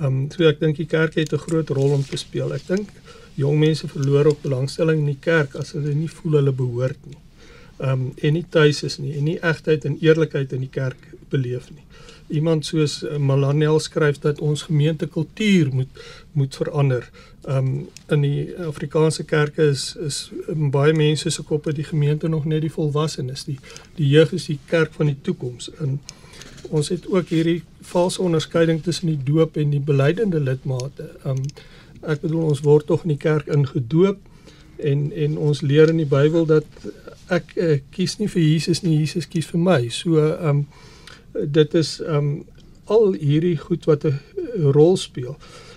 Ehm 0.00 0.06
um, 0.06 0.30
so 0.30 0.44
ek 0.48 0.60
dink 0.60 0.76
die 0.76 0.86
kerk 0.86 1.14
het 1.14 1.32
'n 1.32 1.44
groot 1.46 1.68
rol 1.68 1.92
om 1.98 2.04
te 2.04 2.16
speel. 2.16 2.52
Ek 2.52 2.66
dink 2.66 2.88
jong 3.34 3.58
mense 3.58 3.88
verloor 3.88 4.26
ook 4.26 4.42
belangstelling 4.42 4.98
in 4.98 5.12
die 5.14 5.20
kerk 5.20 5.54
as 5.54 5.72
hulle 5.72 5.94
nie 5.94 6.08
voel 6.08 6.32
hulle 6.40 6.52
behoort 6.52 6.98
nie. 7.06 7.18
Ehm 7.80 7.90
um, 7.90 8.12
en 8.16 8.32
nie 8.32 8.46
tuis 8.48 8.82
is 8.82 8.98
nie 8.98 9.16
en 9.18 9.24
nie 9.24 9.38
egtheid 9.40 9.84
en 9.84 9.98
eerlikheid 10.00 10.52
in 10.52 10.60
die 10.60 10.74
kerk 10.80 10.98
beleef 11.32 11.70
nie 11.72 11.86
iemand 12.32 12.66
soos 12.66 13.02
uh, 13.02 13.16
Malanel 13.16 13.80
skryf 13.80 14.18
dat 14.18 14.40
ons 14.40 14.62
gemeentekultuur 14.62 15.68
moet 15.72 16.02
moet 16.32 16.56
verander. 16.56 17.10
Um 17.48 17.88
in 18.08 18.20
die 18.20 18.56
Afrikaanse 18.56 19.24
kerke 19.24 19.62
is 19.62 19.96
is 20.06 20.30
um, 20.48 20.70
baie 20.70 20.94
mense 20.96 21.30
se 21.30 21.42
koppe 21.42 21.72
die 21.72 21.84
gemeente 21.84 22.28
nog 22.28 22.44
net 22.44 22.60
die 22.60 22.72
volwassenes. 22.72 23.44
Die 23.44 23.58
die 23.94 24.08
jeug 24.08 24.32
is 24.32 24.48
die 24.48 24.58
kerk 24.66 24.92
van 24.92 25.06
die 25.06 25.18
toekoms. 25.22 25.70
En 25.78 26.00
ons 26.70 26.88
het 26.88 27.06
ook 27.06 27.28
hierdie 27.28 27.62
valse 27.80 28.22
onderskeiding 28.22 28.82
tussen 28.82 29.06
die 29.06 29.20
doop 29.24 29.56
en 29.56 29.70
die 29.70 29.84
belydende 29.92 30.40
lidmate. 30.40 31.10
Um 31.24 31.42
ek 32.02 32.20
bedoel 32.20 32.48
ons 32.54 32.64
word 32.64 32.86
tog 32.86 33.04
in 33.04 33.16
die 33.16 33.24
kerk 33.28 33.46
ingedoop 33.46 34.18
en 34.76 35.10
en 35.12 35.36
ons 35.38 35.60
leer 35.60 35.92
in 35.92 36.00
die 36.00 36.08
Bybel 36.08 36.46
dat 36.46 36.88
ek 37.32 37.52
uh, 37.56 37.76
kies 37.90 38.16
nie 38.18 38.28
vir 38.28 38.42
Jesus 38.42 38.82
nie, 38.82 38.96
Jesus 38.98 39.28
kies 39.28 39.46
vir 39.52 39.60
my. 39.60 39.82
So 39.88 40.32
um 40.40 40.64
dit 41.32 41.74
is 41.74 42.00
um 42.06 42.44
al 42.84 43.12
hierdie 43.12 43.56
goed 43.56 43.84
wat 43.84 44.04
'n 44.04 44.20
rol 44.76 44.96
speel. 44.96 45.36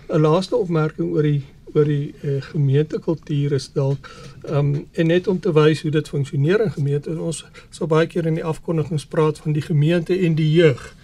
'n 0.09 0.19
Laaste 0.19 0.55
opmerking 0.55 1.11
oor 1.11 1.21
die 1.21 1.43
oor 1.73 1.83
die 1.83 2.13
uh, 2.23 2.41
gemeentekultuur 2.41 3.51
is 3.51 3.71
dalk 3.73 4.09
um 4.49 4.87
en 4.91 5.07
net 5.07 5.27
om 5.27 5.39
te 5.39 5.51
wys 5.53 5.81
hoe 5.81 5.91
dit 5.91 6.09
funksioneer 6.09 6.61
in 6.61 6.71
gemeente. 6.71 7.19
Ons 7.19 7.45
sal 7.69 7.87
baie 7.87 8.07
keer 8.07 8.25
in 8.25 8.39
die 8.39 8.43
afkondigings 8.43 9.05
praat 9.05 9.37
van 9.37 9.51
die 9.51 9.61
gemeente 9.61 10.17
en 10.19 10.35
die 10.35 10.51
jeug 10.51 10.95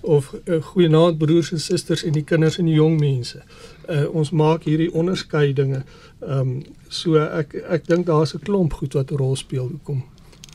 of 0.00 0.34
uh, 0.44 0.62
goeienaand 0.62 1.18
broers 1.18 1.52
en 1.52 1.60
susters 1.60 2.04
en 2.04 2.12
die 2.12 2.24
kinders 2.24 2.58
en 2.58 2.64
die 2.64 2.74
jong 2.78 3.00
mense. 3.00 3.42
Uh, 3.88 4.06
ons 4.14 4.30
maak 4.30 4.64
hierdie 4.64 4.92
onderskeidinge. 4.92 5.82
Um 6.20 6.62
so 6.88 7.16
ek 7.18 7.54
ek 7.68 7.86
dink 7.86 8.06
daar's 8.06 8.34
'n 8.34 8.44
klomp 8.44 8.72
goed 8.72 8.92
wat 8.94 9.10
'n 9.10 9.16
rol 9.16 9.36
speel 9.36 9.68
hoekom 9.68 10.04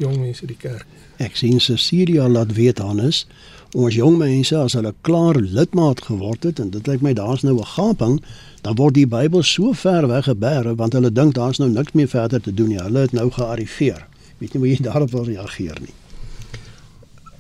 jong 0.02 0.18
mense 0.20 0.48
die 0.50 0.58
kerk. 0.60 0.86
Ek 1.22 1.38
sien 1.38 1.62
Cecilia 1.62 2.28
laat 2.30 2.56
weet 2.58 2.82
Hannes, 2.82 3.26
ons 3.78 3.96
jong 3.96 4.18
mense 4.20 4.58
as 4.58 4.76
hulle 4.76 4.94
klaar 5.08 5.38
lidmaat 5.40 6.02
geword 6.10 6.48
het 6.48 6.60
en 6.60 6.72
dit 6.74 6.88
lyk 6.90 7.04
my 7.06 7.14
daar's 7.18 7.46
nou 7.48 7.60
'n 7.60 7.74
gaping, 7.76 8.22
dan 8.62 8.76
word 8.76 8.94
die 8.94 9.08
Bybel 9.08 9.44
so 9.44 9.74
ver 9.74 10.08
weggeberg 10.08 10.76
want 10.78 10.94
hulle 10.94 11.12
dink 11.12 11.36
daar's 11.36 11.60
nou 11.60 11.70
niks 11.70 11.94
meer 11.94 12.08
verder 12.08 12.42
te 12.42 12.54
doen 12.54 12.68
nie. 12.68 12.82
Hulle 12.82 13.00
het 13.00 13.12
nou 13.12 13.32
gearriveer. 13.32 14.08
Weet 14.38 14.54
nie 14.54 14.60
hoe 14.60 14.70
jy 14.70 14.84
daarop 14.90 15.12
wil 15.12 15.24
reageer 15.24 15.78
nie. 15.82 15.96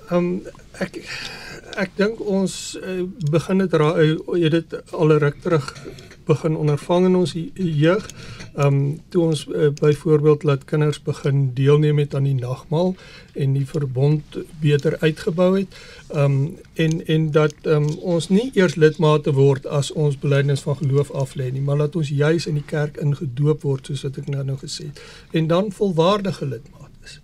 Ehm 0.10 0.18
um, 0.18 0.41
ek 0.80 1.01
ek 1.77 1.91
dink 1.96 2.20
ons 2.20 2.77
uh, 2.84 3.03
begin 3.32 3.58
dit 3.58 3.74
uh, 3.74 4.18
jy 4.36 4.50
dit 4.50 4.74
al 4.91 5.18
ruk 5.18 5.41
terug 5.41 5.75
begin 6.25 6.56
ondervang 6.56 7.06
in 7.06 7.16
ons 7.16 7.34
jeug. 7.54 8.10
Ehm 8.56 8.66
um, 8.66 9.00
toe 9.10 9.24
ons 9.24 9.46
uh, 9.48 9.70
byvoorbeeld 9.82 10.44
laat 10.44 10.63
kinders 10.66 11.01
begin 11.01 11.54
deelneem 11.54 11.98
het 11.98 12.16
aan 12.16 12.24
die 12.24 12.36
nagmaal 12.36 12.96
en 13.34 13.54
die 13.54 13.68
verbond 13.68 14.38
beter 14.60 14.98
uitgebou 15.00 15.58
het. 15.60 15.80
Ehm 16.08 16.24
um, 16.24 16.58
en 16.74 17.06
en 17.06 17.32
dat 17.32 17.54
ehm 17.62 17.84
um, 17.84 17.98
ons 18.16 18.30
nie 18.30 18.50
eers 18.54 18.75
lidmate 18.75 19.34
word 19.34 19.66
as 19.68 19.92
ons 19.92 20.20
belydenis 20.20 20.62
van 20.62 20.78
geloof 20.78 21.12
aflê 21.12 21.51
nie, 21.51 21.62
maar 21.62 21.78
dat 21.78 21.96
ons 21.96 22.10
juis 22.10 22.46
in 22.46 22.60
die 22.60 22.66
kerk 22.66 22.98
ingedoop 22.98 23.62
word 23.62 23.86
soos 23.86 24.04
wat 24.04 24.18
ek 24.18 24.28
nou 24.28 24.44
nou 24.44 24.58
gesê 24.58 24.90
het 24.90 25.01
en 25.32 25.48
dan 25.48 25.72
volwaardige 25.72 26.46
lidmaat 26.46 26.92
is. 27.04 27.20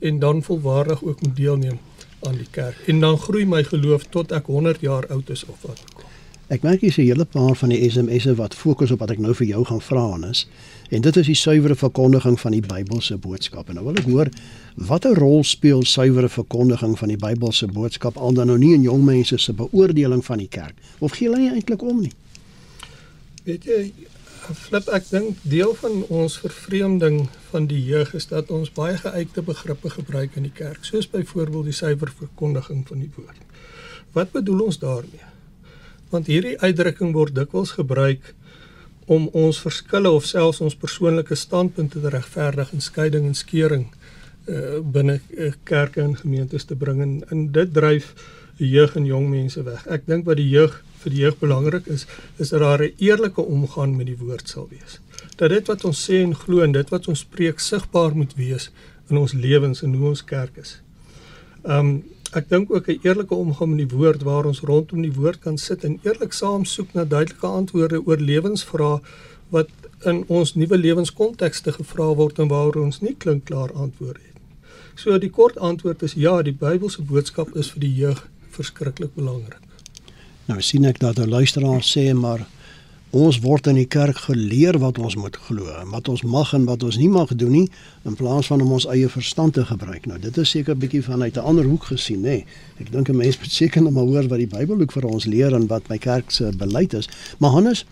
En 0.00 0.18
dan 0.18 0.42
volwaardig 0.42 1.04
ook 1.04 1.20
moet 1.20 1.36
deelneem 1.36 1.78
aan 2.22 2.36
die 2.36 2.50
kerk. 2.50 2.76
En 2.86 3.00
dan 3.00 3.18
groei 3.18 3.46
my 3.46 3.64
geloof 3.64 4.04
tot 4.10 4.32
ek 4.32 4.46
100 4.46 4.80
jaar 4.80 5.06
oud 5.06 5.30
is 5.30 5.44
of 5.44 5.62
wat 5.62 5.84
ook 5.86 6.02
al. 6.02 6.10
Ek 6.48 6.62
merk 6.62 6.80
hier's 6.80 6.98
'n 6.98 7.06
hele 7.06 7.24
paar 7.24 7.54
van 7.56 7.68
die 7.68 7.90
SMS'e 7.90 8.34
wat 8.34 8.54
fokus 8.54 8.90
op 8.90 8.98
wat 8.98 9.10
ek 9.10 9.18
nou 9.18 9.34
vir 9.34 9.46
jou 9.46 9.64
gaan 9.64 9.80
vra 9.80 10.28
is. 10.30 10.46
En 10.90 11.00
dit 11.00 11.16
is 11.16 11.26
die 11.26 11.34
suiwere 11.34 11.74
verkondiging 11.74 12.40
van 12.40 12.52
die 12.52 12.60
Bybelse 12.60 13.16
boodskap. 13.16 13.68
En 13.68 13.74
nou 13.74 13.84
wil 13.86 13.94
ek 13.96 14.04
hoor 14.04 14.28
watter 14.76 15.14
rol 15.14 15.44
speel 15.44 15.82
suiwere 15.84 16.28
verkondiging 16.28 16.98
van 16.98 17.08
die 17.08 17.16
Bybelse 17.16 17.66
boodskap 17.66 18.16
al 18.16 18.32
dan 18.32 18.46
nou 18.46 18.58
nie 18.58 18.74
in 18.74 18.82
jong 18.82 19.04
mense 19.04 19.38
se 19.38 19.52
beoordeling 19.52 20.24
van 20.24 20.38
die 20.38 20.48
kerk 20.48 20.74
of 20.98 21.12
gee 21.12 21.28
hulle 21.28 21.52
eintlik 21.52 21.82
om 21.82 22.00
nie? 22.00 22.12
Weet 23.44 23.64
jy, 23.64 23.92
flip 24.50 24.88
ek 24.88 25.08
dink 25.10 25.36
deel 25.42 25.74
van 25.74 26.04
ons 26.08 26.38
vervreemding 26.38 27.28
van 27.50 27.66
die 27.66 27.82
jeug 27.84 28.14
is 28.14 28.26
dat 28.26 28.50
ons 28.50 28.72
baie 28.72 28.96
geuite 28.96 29.42
begrippe 29.42 29.90
gebruik 29.90 30.36
in 30.36 30.42
die 30.42 30.54
kerk, 30.54 30.84
soos 30.84 31.10
byvoorbeeld 31.10 31.64
die 31.64 31.72
suiwere 31.72 32.12
verkondiging 32.16 32.86
van 32.88 32.98
die 32.98 33.10
woord. 33.16 33.38
Wat 34.12 34.32
bedoel 34.32 34.66
ons 34.68 34.78
daarmee? 34.78 35.31
Want 36.12 36.30
hierdie 36.30 36.58
uitdrukking 36.60 37.12
word 37.16 37.34
dikwels 37.34 37.74
gebruik 37.78 38.34
om 39.10 39.28
ons 39.32 39.58
verskille 39.60 40.10
of 40.10 40.26
selfs 40.28 40.60
ons 40.60 40.78
persoonlike 40.78 41.34
standpunte 41.34 42.00
te 42.00 42.12
regverdig 42.12 42.70
in 42.72 42.84
skeiding 42.84 43.26
en 43.26 43.34
skering 43.34 43.88
uh, 44.46 44.78
binne 44.94 45.18
uh, 45.18 45.50
kerke 45.68 46.02
en 46.02 46.14
gemeentes 46.16 46.68
te 46.68 46.78
bring 46.78 47.02
en, 47.02 47.18
en 47.30 47.48
dit 47.52 47.74
dryf 47.74 48.12
jeug 48.62 48.94
en 48.96 49.06
jong 49.08 49.28
mense 49.30 49.62
weg. 49.66 49.82
Ek 49.90 50.06
dink 50.06 50.26
wat 50.28 50.38
die 50.38 50.48
jeug 50.52 50.76
vir 51.02 51.14
die 51.14 51.22
jeug 51.24 51.38
belangrik 51.40 51.88
is, 51.90 52.06
is 52.38 52.52
dat 52.54 52.62
daar 52.62 52.82
'n 52.84 52.94
eerlike 52.98 53.42
omgang 53.42 53.96
met 53.96 54.06
die 54.06 54.18
woord 54.18 54.48
sal 54.48 54.68
wees. 54.70 55.00
Dat 55.36 55.50
dit 55.50 55.66
wat 55.66 55.84
ons 55.84 55.98
sê 56.10 56.22
en 56.22 56.34
glo 56.34 56.62
en 56.62 56.72
dit 56.72 56.88
wat 56.90 57.08
ons 57.08 57.24
preek 57.24 57.58
sigbaar 57.58 58.14
moet 58.14 58.34
wees 58.36 58.70
in 59.10 59.16
ons 59.16 59.32
lewens 59.32 59.82
en 59.82 59.94
hoe 59.94 60.08
ons 60.08 60.24
kerk 60.24 60.56
is. 60.56 60.80
Um 61.64 62.04
ek 62.38 62.48
dink 62.48 62.70
ook 62.72 62.88
'n 62.88 62.98
eerlike 63.02 63.34
omgang 63.34 63.70
met 63.70 63.88
die 63.88 63.96
woord 63.96 64.22
waar 64.22 64.46
ons 64.46 64.60
rondom 64.60 65.02
die 65.02 65.12
woord 65.12 65.38
kan 65.38 65.58
sit 65.58 65.84
en 65.84 66.00
eerlik 66.02 66.32
saam 66.32 66.64
soek 66.64 66.92
na 66.94 67.04
duidelike 67.04 67.46
antwoorde 67.46 68.06
oor 68.06 68.16
lewensvrae 68.16 69.00
wat 69.48 69.68
in 70.04 70.24
ons 70.28 70.54
nuwe 70.54 70.78
lewenskontekste 70.78 71.72
gevra 71.72 72.14
word 72.14 72.38
en 72.38 72.48
waaroor 72.48 72.84
ons 72.84 73.00
nie 73.00 73.14
klinkklaar 73.14 73.72
antwoorde 73.72 74.20
het 74.20 74.38
nie. 74.40 74.56
So 74.94 75.18
die 75.18 75.30
kort 75.30 75.58
antwoord 75.58 76.02
is 76.02 76.14
ja, 76.14 76.42
die 76.42 76.56
Bybelse 76.56 77.02
boodskap 77.02 77.56
is 77.56 77.70
vir 77.70 77.80
die 77.80 77.94
jeug 77.94 78.28
verskriklik 78.50 79.14
belangrik. 79.14 79.60
Nou 80.48 80.60
sien 80.60 80.84
ek 80.84 80.98
dat 80.98 81.18
'n 81.18 81.28
luisteraar 81.28 81.82
sê 81.82 82.14
maar 82.14 82.46
Ons 83.12 83.42
word 83.44 83.66
in 83.68 83.76
die 83.76 83.88
kerk 83.92 84.22
geleer 84.24 84.78
wat 84.80 84.96
ons 84.96 85.18
moet 85.20 85.34
glo, 85.44 85.68
wat 85.90 86.06
ons 86.08 86.22
mag 86.24 86.54
en 86.56 86.62
wat 86.64 86.80
ons 86.86 86.96
nie 86.96 87.10
mag 87.12 87.34
doen 87.36 87.50
nie, 87.52 87.66
in 88.08 88.14
plaas 88.16 88.46
van 88.48 88.62
om 88.64 88.70
ons 88.72 88.86
eie 88.88 89.10
verstand 89.12 89.52
te 89.58 89.64
gebruik. 89.68 90.06
Nou, 90.08 90.16
dit 90.16 90.38
is 90.40 90.48
seker 90.48 90.72
'n 90.74 90.78
bietjie 90.80 91.02
vanuit 91.04 91.36
'n 91.36 91.44
ander 91.44 91.64
hoek 91.64 91.84
gesien, 91.92 92.22
nê. 92.22 92.46
Ek 92.80 92.90
dink 92.90 93.10
'n 93.10 93.16
mens 93.16 93.38
moet 93.38 93.52
seker 93.52 93.82
net 93.82 93.92
maar 93.92 94.08
hoor 94.08 94.28
wat 94.28 94.38
die 94.38 94.46
Bybel 94.46 94.80
ook 94.80 94.92
vir 94.92 95.04
ons 95.04 95.26
leer 95.26 95.52
en 95.54 95.66
wat 95.66 95.88
my 95.88 95.98
kerk 95.98 96.30
se 96.30 96.52
beleid 96.56 96.94
is. 96.94 97.08
Maar 97.38 97.50
Hannes, 97.50 97.84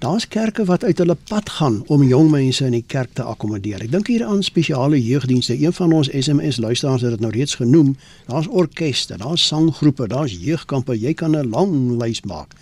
daar's 0.00 0.28
kerke 0.28 0.64
wat 0.64 0.84
uit 0.84 0.98
hulle 0.98 1.16
pad 1.28 1.48
gaan 1.48 1.84
om 1.86 2.02
jong 2.02 2.30
mense 2.30 2.64
in 2.64 2.72
die 2.72 2.84
kerk 2.86 3.10
te 3.12 3.22
akkommodeer. 3.22 3.82
Ek 3.82 3.92
dink 3.92 4.08
hier 4.08 4.24
aan 4.24 4.42
spesiale 4.42 5.00
jeugdienste. 5.02 5.54
Een 5.54 5.72
van 5.72 5.92
ons 5.92 6.08
SMS 6.08 6.56
luisteraars 6.56 7.02
het 7.02 7.10
dit 7.10 7.20
nou 7.20 7.30
reeds 7.30 7.54
genoem. 7.54 7.96
Daar's 8.26 8.48
orkeste, 8.48 9.16
daar's 9.16 9.46
sanggroepe, 9.46 10.08
daar's 10.08 10.32
jeugkampe. 10.32 10.98
Jy 10.98 11.14
kan 11.14 11.36
'n 11.36 11.48
lang 11.48 12.02
lys 12.02 12.22
maak. 12.22 12.54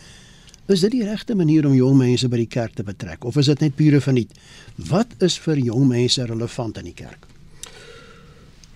Is 0.67 0.81
dit 0.83 0.97
die 0.97 1.05
regte 1.07 1.35
manier 1.39 1.67
om 1.67 1.75
jong 1.79 1.95
mense 1.95 2.27
by 2.27 2.41
die 2.41 2.51
kerk 2.51 2.73
te 2.75 2.83
betrek 2.83 3.25
of 3.25 3.37
is 3.39 3.47
dit 3.53 3.61
net 3.63 3.77
pure 3.79 4.01
verniet? 4.03 4.33
Wat 4.89 5.13
is 5.23 5.37
vir 5.39 5.61
jong 5.63 5.85
mense 5.87 6.25
relevant 6.27 6.81
in 6.81 6.89
die 6.89 6.97
kerk? 6.97 7.29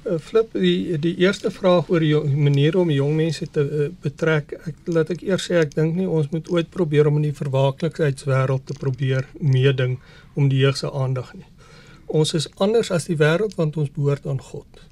Uh, 0.06 0.14
flip 0.23 0.54
die 0.54 0.94
die 1.02 1.16
eerste 1.18 1.50
vraag 1.50 1.90
oor 1.90 2.00
die 2.00 2.14
manier 2.47 2.78
om 2.78 2.92
jong 2.94 3.16
mense 3.18 3.49
te 3.50 3.64
uh, 3.66 3.88
betrek. 4.06 4.54
Ek 4.70 4.87
laat 4.87 5.11
ek 5.16 5.26
eers 5.26 5.50
sê 5.50 5.59
ek 5.59 5.75
dink 5.75 5.99
nie 5.99 6.06
ons 6.06 6.30
moet 6.30 6.47
ooit 6.54 6.70
probeer 6.70 7.11
om 7.11 7.18
in 7.18 7.26
die 7.26 7.37
verwaaklikheidswêreld 7.42 8.70
te 8.70 8.78
probeer 8.78 9.26
meeding 9.42 9.99
om 10.38 10.47
die 10.49 10.62
jeug 10.62 10.78
se 10.78 10.94
aandag 10.94 11.35
nie. 11.35 11.49
Ons 12.06 12.37
is 12.38 12.47
anders 12.62 12.94
as 12.94 13.11
die 13.11 13.18
wêreld 13.18 13.59
want 13.59 13.76
ons 13.76 13.90
behoort 13.99 14.30
aan 14.30 14.38
God. 14.52 14.87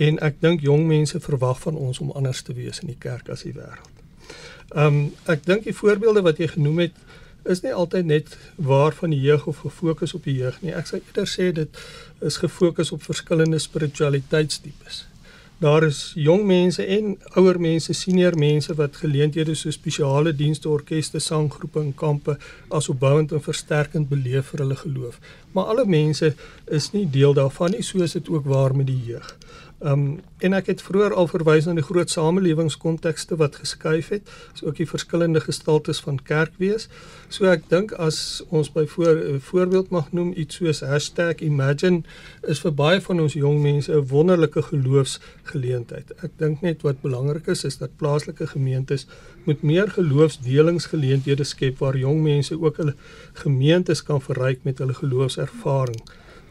En 0.00 0.16
ek 0.24 0.40
dink 0.40 0.64
jong 0.64 0.88
mense 0.88 1.20
verwag 1.20 1.60
van 1.68 1.76
ons 1.76 2.00
om 2.00 2.16
anders 2.16 2.42
te 2.42 2.56
wees 2.56 2.80
in 2.80 2.94
die 2.94 3.02
kerk 3.10 3.28
as 3.28 3.44
die 3.44 3.52
wêreld. 3.52 3.93
Ehm 4.74 4.86
um, 4.86 5.12
ek 5.30 5.44
dink 5.46 5.68
die 5.68 5.76
voorbeelde 5.76 6.24
wat 6.26 6.40
jy 6.42 6.48
genoem 6.50 6.80
het 6.88 6.96
is 7.52 7.60
nie 7.62 7.74
altyd 7.74 8.06
net 8.10 8.36
waar 8.56 8.94
van 8.96 9.12
die 9.12 9.20
jeug 9.20 9.46
of 9.46 9.60
gefokus 9.62 10.14
op 10.18 10.24
die 10.26 10.34
jeug 10.40 10.56
nie. 10.62 10.72
Ek 10.74 10.88
sou 10.90 10.98
eerder 10.98 11.28
sê 11.30 11.50
dit 11.54 11.82
is 12.24 12.40
gefokus 12.42 12.90
op 12.96 13.04
verskillende 13.06 13.60
spiritualiteitstipes. 13.62 15.04
Daar 15.62 15.86
is 15.86 16.12
jong 16.18 16.42
mense 16.48 16.82
en 16.82 17.14
ouer 17.38 17.60
mense, 17.60 17.94
senior 17.94 18.34
mense 18.38 18.74
wat 18.74 18.96
geleenthede 18.98 19.54
so 19.54 19.70
spesiale 19.70 20.32
dienste, 20.34 20.68
orkeste, 20.68 21.22
sanggroepe 21.22 21.80
en 21.80 21.94
kampe 21.94 22.34
as 22.68 22.88
opbouend 22.90 23.32
en 23.32 23.44
versterkend 23.44 24.10
beleef 24.10 24.50
vir 24.50 24.64
hulle 24.64 24.76
geloof. 24.82 25.20
Maar 25.52 25.70
alle 25.70 25.86
mense 25.86 26.34
is 26.66 26.90
nie 26.96 27.06
deel 27.06 27.38
daarvan 27.38 27.76
nie, 27.76 27.84
soos 27.86 28.18
dit 28.18 28.28
ook 28.28 28.50
waar 28.50 28.74
met 28.76 28.90
die 28.90 28.98
jeug. 29.12 29.36
Ehm 29.84 29.92
um, 29.92 30.20
en 30.38 30.52
ek 30.56 30.66
het 30.68 30.82
vroeër 30.84 31.12
al 31.16 31.26
verwys 31.28 31.66
na 31.68 31.72
die 31.76 31.84
groot 31.84 32.10
samelewingskontekste 32.12 33.36
wat 33.40 33.56
geskuif 33.60 34.08
het, 34.12 34.30
so 34.56 34.66
ook 34.68 34.78
die 34.80 34.88
verskillende 34.88 35.40
gestaltes 35.44 36.00
van 36.04 36.18
kerk 36.30 36.52
wees. 36.60 36.88
So 37.28 37.48
ek 37.48 37.66
dink 37.68 37.92
as 38.06 38.18
ons 38.48 38.70
by 38.72 38.86
voor, 38.94 39.20
voorbeeld 39.50 39.92
mag 39.92 40.10
noem 40.12 40.32
iets 40.36 40.56
soos 40.56 40.80
#imagine 41.40 42.02
is 42.48 42.60
vir 42.64 42.72
baie 42.72 43.00
van 43.00 43.20
ons 43.20 43.32
jong 43.32 43.60
mense 43.62 43.92
'n 43.92 44.08
wonderlike 44.08 44.62
geloofsgeleentheid. 44.62 46.12
Ek 46.22 46.32
dink 46.38 46.62
net 46.62 46.82
wat 46.82 47.02
belangrik 47.02 47.46
is 47.46 47.64
is 47.64 47.78
dat 47.78 47.96
plaaslike 47.96 48.46
gemeentes 48.46 49.06
moet 49.44 49.62
meer 49.62 49.90
geloofsdelingsgeleenthede 49.90 51.44
skep 51.44 51.78
waar 51.78 51.96
jong 51.96 52.22
mense 52.22 52.60
ook 52.60 52.76
hulle 52.76 52.94
gemeentes 53.32 54.02
kan 54.02 54.20
verryk 54.20 54.64
met 54.64 54.78
hulle 54.78 54.94
geloofservaring 54.94 56.00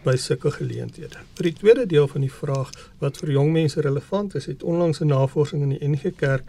by 0.04 0.16
sulke 0.20 0.52
geleenthede. 0.52 1.22
Vir 1.38 1.50
die 1.50 1.54
tweede 1.54 1.86
deel 1.86 2.08
van 2.08 2.22
die 2.22 2.32
vraag 2.32 2.72
wat 3.00 3.18
vir 3.22 3.32
jong 3.38 3.52
mense 3.54 3.82
relevant 3.82 4.36
is, 4.36 4.46
het 4.46 4.64
onlangs 4.64 5.02
'n 5.02 5.08
navorsing 5.08 5.62
in 5.62 5.70
die 5.70 5.88
NG 5.88 6.16
Kerk 6.16 6.44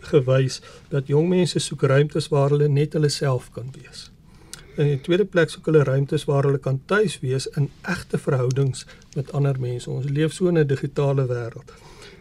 gewys 0.00 0.60
dat 0.88 1.06
jong 1.06 1.28
mense 1.28 1.58
soek 1.58 1.82
ruimtes 1.82 2.28
waar 2.28 2.50
hulle 2.50 2.68
net 2.68 2.92
hulle 2.92 3.08
self 3.08 3.50
kan 3.52 3.70
wees. 3.72 4.10
In 4.76 4.86
die 4.86 5.00
tweede 5.00 5.24
plek 5.24 5.50
soek 5.50 5.66
hulle 5.66 5.84
ruimtes 5.84 6.24
waar 6.24 6.42
hulle 6.42 6.58
kan 6.58 6.80
tuis 6.86 7.18
wees 7.20 7.46
in 7.46 7.70
egte 7.82 8.18
verhoudings 8.18 8.86
met 9.16 9.32
ander 9.32 9.60
mense. 9.60 9.90
Ons 9.90 10.08
leef 10.08 10.32
so 10.32 10.48
in 10.48 10.58
'n 10.58 10.66
digitale 10.66 11.26
wêreld. 11.26 11.72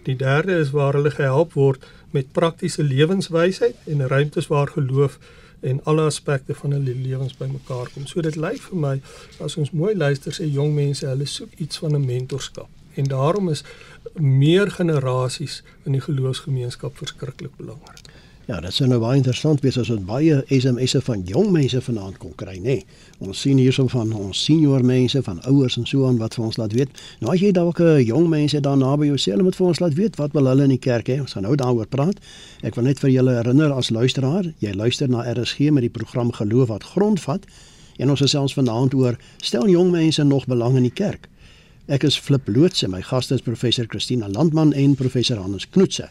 Die 0.04 0.16
derde 0.16 0.58
is 0.58 0.72
waar 0.72 0.94
hulle 0.94 1.12
gehelp 1.12 1.54
word 1.54 1.86
met 2.12 2.32
praktiese 2.32 2.84
lewenswysheid 2.84 3.76
en 3.86 4.08
ruimtes 4.08 4.48
waar 4.48 4.68
geloof 4.68 5.20
en 5.60 5.84
alle 5.84 6.02
aspekte 6.02 6.56
van 6.56 6.72
hulle 6.72 6.96
lewens 6.96 7.38
bymekaar 7.38 7.90
kom. 7.94 8.08
So 8.08 8.22
dit 8.22 8.36
lyk 8.36 8.62
vir 8.62 8.80
my 8.80 8.96
as 9.44 9.58
ons 9.58 9.72
mooi 9.72 9.96
luister 9.96 10.36
sê 10.36 10.48
jong 10.48 10.74
mense, 10.76 11.06
hulle 11.06 11.26
soek 11.26 11.54
iets 11.58 11.78
van 11.84 11.96
'n 11.96 12.06
mentorskap. 12.06 12.70
En 12.96 13.04
daarom 13.04 13.50
is 13.50 13.64
meer 14.14 14.72
generasies 14.72 15.64
in 15.86 15.92
die 15.92 16.02
geloofsgemeenskap 16.02 16.98
verskriklik 16.98 17.56
belangrik. 17.58 18.08
Ja, 18.50 18.58
dit 18.66 18.74
sou 18.74 18.88
nou 18.90 18.98
baie 18.98 19.20
interessant 19.20 19.60
wees 19.62 19.76
as 19.78 19.92
ons 19.94 20.02
baie 20.10 20.40
SMS'e 20.50 21.04
van 21.06 21.20
jong 21.30 21.52
mense 21.54 21.78
vanaand 21.86 22.16
kon 22.18 22.32
kry, 22.34 22.56
nê. 22.58 22.80
Nee. 22.80 23.02
Ons 23.22 23.44
sien 23.44 23.60
hierso 23.62 23.84
van 23.94 24.10
ons 24.18 24.40
senior 24.42 24.82
mense, 24.82 25.20
van 25.22 25.38
ouers 25.52 25.76
en 25.78 25.86
so 25.86 26.08
aan 26.08 26.18
wat 26.18 26.34
vir 26.34 26.48
ons 26.48 26.58
laat 26.58 26.74
weet. 26.74 26.96
Nou 27.22 27.30
as 27.30 27.44
jy 27.44 27.52
dalk 27.54 27.78
'n 27.80 28.02
jong 28.08 28.26
mense 28.28 28.60
daar 28.60 28.78
naby 28.78 29.06
jou 29.12 29.18
sê, 29.18 29.36
hulle 29.36 29.44
moet 29.44 29.56
vir 29.56 29.68
ons 29.68 29.80
laat 29.80 29.94
weet 29.94 30.18
wat 30.18 30.34
wil 30.34 30.48
hulle 30.50 30.64
in 30.64 30.74
die 30.74 30.82
kerk 30.82 31.06
hê. 31.10 31.20
Ons 31.22 31.34
gaan 31.34 31.44
nou 31.44 31.56
daaroor 31.56 31.86
praat. 31.86 32.18
Ek 32.64 32.74
wil 32.76 32.86
net 32.86 33.00
vir 33.00 33.10
julle 33.10 33.36
herinner 33.38 33.72
as 33.72 33.92
luisteraar, 33.92 34.52
jy 34.58 34.74
luister 34.74 35.08
na 35.08 35.22
RSG 35.32 35.70
met 35.70 35.82
die 35.82 35.94
program 35.94 36.32
Geloof 36.32 36.68
wat 36.70 36.84
grondvat 36.84 37.46
en 38.00 38.10
ons 38.10 38.20
gesels 38.20 38.54
vanaand 38.54 38.94
oor 38.94 39.16
stel 39.38 39.70
jong 39.70 39.92
mense 39.92 40.24
nog 40.24 40.48
belang 40.48 40.76
in 40.76 40.84
die 40.84 40.98
kerk. 41.06 41.30
Ek 41.88 42.04
is 42.04 42.18
Flip 42.18 42.48
Loots 42.48 42.84
en 42.84 42.90
my 42.90 43.02
gaste 43.02 43.34
is 43.36 43.42
professor 43.42 43.86
Christina 43.86 44.28
Landman 44.28 44.74
en 44.74 44.96
professor 44.96 45.38
Hannes 45.38 45.70
Knoetse. 45.70 46.10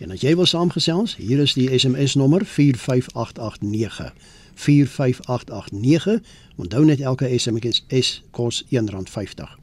En 0.00 0.12
as 0.12 0.20
jy 0.20 0.34
wil 0.36 0.44
saamgesels, 0.44 1.14
hier 1.16 1.40
is 1.40 1.54
die 1.56 1.70
SMS 1.72 2.14
nommer 2.20 2.44
45889. 2.44 4.12
45889. 4.54 6.20
Onthou 6.56 6.84
net 6.84 7.00
elke 7.00 7.30
SMS 7.38 7.82
is 7.88 8.10
kos 8.30 8.64
R1.50. 8.68 9.56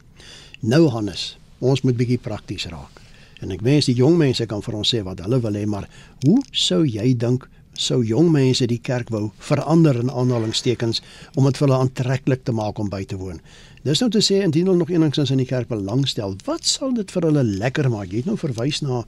Nou 0.60 0.88
Hannes, 0.90 1.36
ons 1.58 1.82
moet 1.86 1.96
bietjie 1.96 2.18
prakties 2.18 2.66
raak. 2.66 2.98
En 3.42 3.54
ek 3.54 3.62
wens 3.62 3.86
die 3.86 3.94
jong 3.98 4.16
mense 4.18 4.46
kan 4.50 4.62
vir 4.64 4.78
ons 4.78 4.90
sê 4.94 5.02
wat 5.06 5.22
hulle 5.22 5.38
wil 5.44 5.58
hê, 5.58 5.66
maar 5.70 5.86
hoe 6.24 6.40
sou 6.50 6.82
jy 6.82 7.12
dink 7.14 7.46
sou 7.74 8.00
jong 8.06 8.30
mense 8.30 8.66
die 8.70 8.78
kerk 8.78 9.10
wou 9.10 9.28
verander 9.42 9.98
in 9.98 10.10
aanhalingstekens 10.10 11.02
om 11.34 11.46
dit 11.48 11.58
vir 11.58 11.66
hulle 11.66 11.80
aantreklik 11.82 12.44
te 12.46 12.54
maak 12.54 12.78
om 12.78 12.90
by 12.90 13.02
te 13.06 13.18
woon. 13.18 13.40
Dis 13.84 14.00
nou 14.00 14.08
te 14.08 14.22
sê 14.24 14.38
indien 14.40 14.64
hulle 14.64 14.80
nog 14.80 14.88
enigsins 14.88 15.28
in 15.30 15.42
die 15.42 15.48
kerk 15.48 15.68
belangstel, 15.68 16.38
wat 16.46 16.64
sal 16.64 16.94
dit 16.96 17.10
vir 17.12 17.26
hulle 17.28 17.42
lekker 17.44 17.90
maak? 17.92 18.08
Jy 18.08 18.22
het 18.22 18.30
nou 18.30 18.36
verwys 18.40 18.78
na 18.80 19.02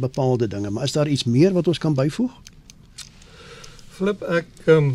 bepaalde 0.00 0.48
dinge, 0.48 0.70
maar 0.72 0.88
is 0.88 0.96
daar 0.96 1.10
iets 1.12 1.26
meer 1.28 1.52
wat 1.52 1.68
ons 1.68 1.80
kan 1.82 1.92
byvoeg? 1.98 2.32
Flip 3.98 4.24
ek 4.32 4.48
um, 4.72 4.94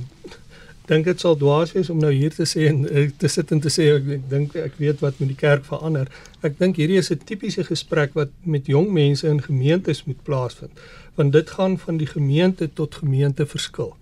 dink 0.89 1.05
dit 1.05 1.21
sal 1.21 1.38
dwaas 1.38 1.75
wees 1.77 1.91
om 1.93 2.01
nou 2.01 2.09
hier 2.09 2.33
te 2.33 2.48
sê 2.50 2.65
en 2.71 2.81
uh, 2.89 3.05
te 3.21 3.29
sit 3.29 3.53
en 3.53 3.62
te 3.62 3.69
sê 3.69 3.91
ek, 4.00 4.09
ek 4.17 4.25
dink 4.33 4.57
ek 4.57 4.81
weet 4.81 5.05
wat 5.05 5.21
met 5.21 5.29
die 5.29 5.38
kerk 5.38 5.69
verander. 5.69 6.09
Ek 6.41 6.57
dink 6.57 6.81
hierdie 6.81 6.98
is 6.98 7.13
'n 7.13 7.21
tipiese 7.21 7.67
gesprek 7.69 8.17
wat 8.17 8.33
met 8.50 8.65
jong 8.65 8.89
mense 8.89 9.29
in 9.29 9.46
gemeentes 9.46 10.07
moet 10.09 10.24
plaasvind 10.25 10.74
want 11.20 11.33
dit 11.37 11.50
gaan 11.50 11.77
van 11.77 11.98
die 12.01 12.09
gemeente 12.09 12.65
tot 12.74 12.96
gemeente 12.96 13.46
verskil. 13.46 13.94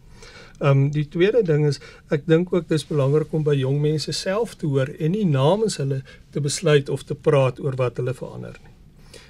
Ehm 0.60 0.70
um, 0.70 0.90
die 0.92 1.08
tweede 1.08 1.44
ding 1.46 1.66
is 1.68 1.78
ek 2.10 2.24
dink 2.26 2.54
ook 2.54 2.66
dis 2.68 2.86
belangrik 2.90 3.34
om 3.34 3.44
by 3.46 3.54
jong 3.54 3.78
mense 3.82 4.12
self 4.12 4.56
te 4.58 4.66
hoor 4.66 4.90
en 4.90 5.14
nie 5.14 5.26
namens 5.26 5.78
hulle 5.78 6.02
te 6.34 6.42
besluit 6.42 6.90
of 6.90 7.04
te 7.04 7.16
praat 7.28 7.60
oor 7.62 7.78
wat 7.78 8.02
hulle 8.02 8.14
verander 8.18 8.58
nie. 8.64 8.74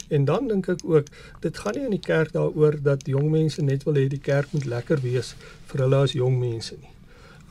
En 0.08 0.26
dan 0.26 0.48
dink 0.48 0.70
ek 0.72 0.86
ook 0.88 1.10
dit 1.44 1.58
gaan 1.58 1.76
nie 1.76 1.84
in 1.90 1.96
die 1.98 2.06
kerk 2.06 2.32
daaroor 2.32 2.80
dat 2.84 3.04
jong 3.12 3.28
mense 3.32 3.62
net 3.62 3.84
wil 3.84 4.00
hê 4.00 4.06
die 4.08 4.24
kerk 4.24 4.56
moet 4.56 4.70
lekker 4.72 5.04
wees 5.04 5.34
vir 5.68 5.84
hulle 5.84 6.00
as 6.08 6.16
jong 6.16 6.40
mense 6.40 6.80
nie. 6.80 6.94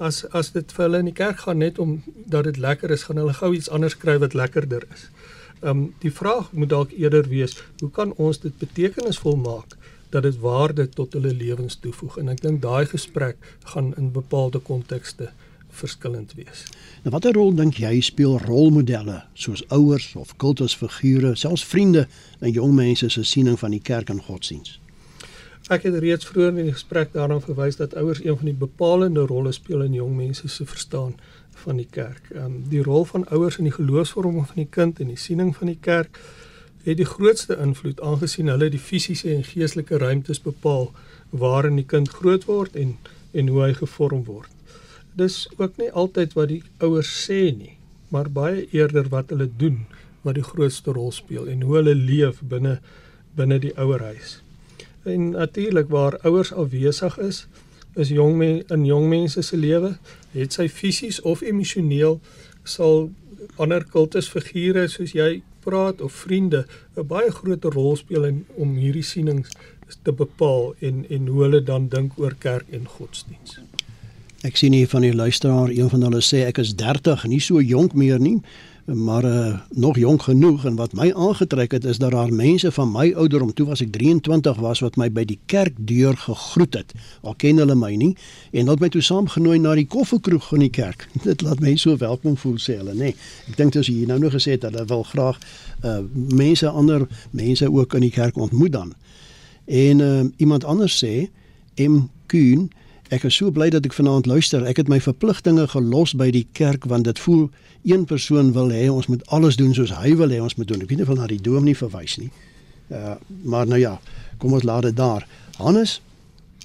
As 0.00 0.24
as 0.32 0.54
dit 0.56 0.72
vir 0.72 0.84
hulle 0.86 1.04
in 1.04 1.12
die 1.12 1.18
kerk 1.20 1.44
gaan 1.44 1.60
net 1.60 1.78
om 1.78 1.98
dat 2.16 2.48
dit 2.48 2.56
lekker 2.56 2.96
is, 2.96 3.04
gaan 3.04 3.20
hulle 3.20 3.36
gou 3.36 3.52
iets 3.52 3.68
anders 3.68 4.00
kry 4.00 4.16
wat 4.24 4.32
lekkerder 4.32 4.88
is. 4.94 5.10
Ehm 5.60 5.68
um, 5.70 5.86
die 6.00 6.12
vraag 6.22 6.48
moet 6.52 6.72
dalk 6.72 6.96
eerder 6.96 7.28
wees, 7.28 7.60
hoe 7.80 7.90
kan 7.90 8.16
ons 8.16 8.40
dit 8.40 8.58
betekenisvol 8.64 9.36
maak 9.36 9.75
dat 10.10 10.22
dit 10.22 10.38
waarde 10.38 10.88
tot 10.88 11.12
hulle 11.12 11.34
lewens 11.34 11.78
toevoeg 11.80 12.18
en 12.18 12.28
ek 12.28 12.40
dink 12.42 12.62
daai 12.62 12.86
gesprek 12.86 13.36
gaan 13.72 13.92
in 13.96 14.12
bepaalde 14.12 14.58
kontekste 14.58 15.30
verskillend 15.76 16.32
wees. 16.34 16.64
Nou 17.04 17.12
watter 17.14 17.36
rol 17.36 17.52
dink 17.54 17.78
jy 17.82 18.00
speel 18.00 18.38
rolmodelle 18.46 19.22
soos 19.34 19.64
ouers 19.74 20.14
of 20.16 20.34
kultusfigure, 20.40 21.34
selfs 21.36 21.64
vriende 21.64 22.06
in 22.40 22.54
jong 22.56 22.74
mense 22.74 23.10
se 23.12 23.24
siening 23.24 23.58
van 23.60 23.76
die 23.76 23.82
kerk 23.82 24.10
en 24.12 24.22
godsdiens? 24.22 24.78
Ek 25.66 25.82
het 25.82 25.98
reeds 25.98 26.28
vroeër 26.28 26.52
in 26.54 26.68
die 26.68 26.76
gesprek 26.76 27.12
daaraan 27.12 27.42
verwys 27.42 27.76
dat 27.80 27.96
ouers 27.98 28.22
een 28.22 28.36
van 28.38 28.46
die 28.52 28.58
bepalende 28.58 29.26
rolle 29.26 29.52
speel 29.52 29.82
in 29.82 29.96
jong 29.98 30.14
mense 30.16 30.48
se 30.48 30.66
verstaan 30.66 31.16
van 31.64 31.80
die 31.82 31.88
kerk. 31.90 32.30
Ehm 32.30 32.44
um, 32.44 32.58
die 32.70 32.82
rol 32.82 33.04
van 33.04 33.26
ouers 33.34 33.58
in 33.58 33.66
die 33.66 33.74
geloofsvorming 33.74 34.46
van 34.46 34.60
die 34.62 34.70
kind 34.70 35.00
en 35.00 35.10
die 35.10 35.18
siening 35.18 35.56
van 35.56 35.72
die 35.72 35.80
kerk 35.80 36.20
het 36.86 37.00
die 37.00 37.08
grootste 37.08 37.56
invloed 37.58 38.00
aangesien 38.00 38.48
hulle 38.52 38.68
die 38.70 38.82
fisiese 38.82 39.32
en 39.34 39.42
geestelike 39.44 39.98
ruimtes 39.98 40.40
bepaal 40.42 40.92
waarin 41.30 41.80
die 41.80 41.88
kind 41.92 42.08
groot 42.18 42.46
word 42.46 42.76
en 42.78 42.94
en 43.36 43.50
hoe 43.52 43.62
hy 43.66 43.72
gevorm 43.76 44.22
word. 44.24 44.52
Dis 45.18 45.42
ook 45.56 45.76
nie 45.76 45.90
altyd 45.92 46.32
wat 46.38 46.48
die 46.48 46.62
ouers 46.80 47.10
sê 47.26 47.50
nie, 47.52 47.74
maar 48.08 48.30
baie 48.32 48.64
eerder 48.72 49.10
wat 49.12 49.34
hulle 49.34 49.48
doen 49.62 49.82
wat 50.24 50.38
die 50.38 50.46
grootste 50.46 50.94
rol 50.96 51.12
speel 51.12 51.50
en 51.50 51.66
hoe 51.66 51.76
hulle 51.78 51.94
leef 51.94 52.40
binne 52.54 52.78
binne 53.36 53.58
die 53.60 53.74
ouerhuis. 53.76 54.38
En 55.04 55.30
natuurlik 55.34 55.90
waar 55.92 56.16
ouers 56.24 56.52
afwesig 56.52 57.18
is, 57.18 57.44
is 57.94 58.08
jong 58.08 58.38
men, 58.38 58.62
in 58.72 58.86
jong 58.88 59.10
mense 59.10 59.42
se 59.42 59.56
lewe, 59.56 59.96
het 60.32 60.56
sy 60.56 60.68
fisies 60.72 61.20
of 61.20 61.42
emosioneel 61.44 62.16
sal 62.64 63.10
ander 63.60 63.84
kultusfigure 63.92 64.86
soos 64.88 65.12
jy 65.12 65.42
praat 65.66 66.00
of 66.00 66.12
vriende 66.24 66.66
'n 66.96 67.06
baie 67.06 67.30
groot 67.30 67.64
rol 67.64 67.96
speel 67.96 68.24
in 68.24 68.44
om 68.54 68.76
hierdie 68.76 69.04
sienings 69.04 69.50
te 70.02 70.12
bepaal 70.12 70.74
en 70.80 71.04
en 71.08 71.26
hoe 71.26 71.42
hulle 71.42 71.62
dan 71.62 71.88
dink 71.88 72.18
oor 72.18 72.34
kerk 72.38 72.70
en 72.70 72.86
godsdiens. 72.86 73.58
Ek 74.42 74.56
sien 74.56 74.72
hier 74.72 74.88
van 74.88 75.02
die 75.02 75.14
luisteraar, 75.14 75.70
een 75.70 75.88
van 75.90 76.02
hulle 76.02 76.22
sê 76.22 76.44
ek 76.46 76.58
is 76.58 76.74
30, 76.74 77.24
nie 77.26 77.40
so 77.40 77.60
jonk 77.60 77.94
meer 77.94 78.20
nie 78.20 78.40
maar 78.86 79.24
uh, 79.24 79.58
nog 79.70 79.96
jonk 79.98 80.22
genoeg 80.22 80.64
en 80.64 80.74
wat 80.74 80.92
my 80.92 81.12
aangetrek 81.12 81.70
het 81.70 81.84
is 81.84 81.98
dat 81.98 82.10
daar 82.10 82.32
mense 82.32 82.72
van 82.72 82.92
my 82.92 83.12
ouderdom 83.12 83.52
toe 83.52 83.66
was 83.66 83.80
ek 83.80 83.90
23 83.92 84.56
was 84.56 84.80
wat 84.80 84.96
my 84.96 85.10
by 85.10 85.24
die 85.24 85.38
kerkdeur 85.46 86.16
gegroet 86.16 86.74
het. 86.74 86.92
Al 87.22 87.34
ken 87.34 87.58
hulle 87.58 87.74
my 87.74 87.94
nie. 87.94 88.12
En 88.52 88.60
hulle 88.60 88.70
het 88.70 88.80
my 88.80 88.88
toe 88.88 89.02
saamgenooi 89.02 89.58
na 89.58 89.74
die 89.74 89.86
koffiekroeg 89.90 90.46
van 90.48 90.62
die 90.62 90.70
kerk. 90.70 91.08
Dit 91.26 91.42
laat 91.42 91.60
my 91.60 91.74
so 91.76 91.96
welkom 91.98 92.36
voel 92.36 92.60
sê 92.62 92.78
hulle 92.78 92.94
nê. 92.94 93.10
Nee. 93.10 93.16
ek 93.50 93.58
dink 93.58 93.76
as 93.76 93.90
jy 93.90 94.06
nou 94.06 94.20
nog 94.22 94.36
gesê 94.38 94.54
het 94.54 94.68
hulle 94.68 94.86
wil 94.86 95.02
graag 95.02 95.42
uh, 95.82 95.98
mense 96.14 96.68
ander 96.68 97.08
mense 97.30 97.66
ook 97.72 97.98
in 97.98 98.06
die 98.06 98.14
kerk 98.14 98.38
ontmoet 98.38 98.72
dan. 98.72 98.94
En 99.66 99.98
uh, 99.98 100.24
iemand 100.36 100.64
anders 100.64 100.94
sê 101.02 101.26
M 101.74 102.06
Kuhn 102.30 102.70
Ek 103.14 103.22
is 103.24 103.36
so 103.38 103.50
bly 103.54 103.68
dat 103.70 103.84
ek 103.86 103.94
vanaand 103.94 104.26
luister. 104.26 104.64
Ek 104.66 104.80
het 104.80 104.88
my 104.90 104.98
verpligtinge 105.00 105.68
gelos 105.70 106.16
by 106.18 106.30
die 106.34 106.46
kerk 106.58 106.88
want 106.90 107.06
dit 107.06 107.18
voel 107.22 107.48
een 107.86 108.04
persoon 108.04 108.52
wil 108.52 108.72
hê 108.74 108.88
ons 108.90 109.06
moet 109.06 109.22
alles 109.30 109.56
doen 109.56 109.74
soos 109.74 109.94
hy 109.94 110.16
wil 110.18 110.32
hê 110.34 110.40
ons 110.42 110.56
moet 110.58 110.68
doen. 110.68 110.82
Ek 110.82 110.90
weet 110.90 111.02
nie 111.02 111.06
of 111.06 111.14
na 111.14 111.28
die 111.30 111.42
dom 111.42 111.64
nie 111.64 111.76
verwys 111.78 112.18
nie. 112.18 112.32
Uh 112.90 113.14
maar 113.44 113.66
nou 113.66 113.78
ja, 113.78 113.98
kom 114.38 114.56
ons 114.58 114.66
laat 114.66 114.88
dit 114.88 114.96
daar. 114.96 115.26
Hannes, 115.58 116.00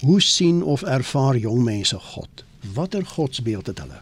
hoe 0.02 0.20
sien 0.20 0.62
of 0.62 0.82
ervaar 0.82 1.38
jong 1.38 1.62
mense 1.64 1.98
God? 1.98 2.44
Watter 2.74 3.06
godsbeeld 3.06 3.70
het 3.70 3.78
hulle? 3.78 4.00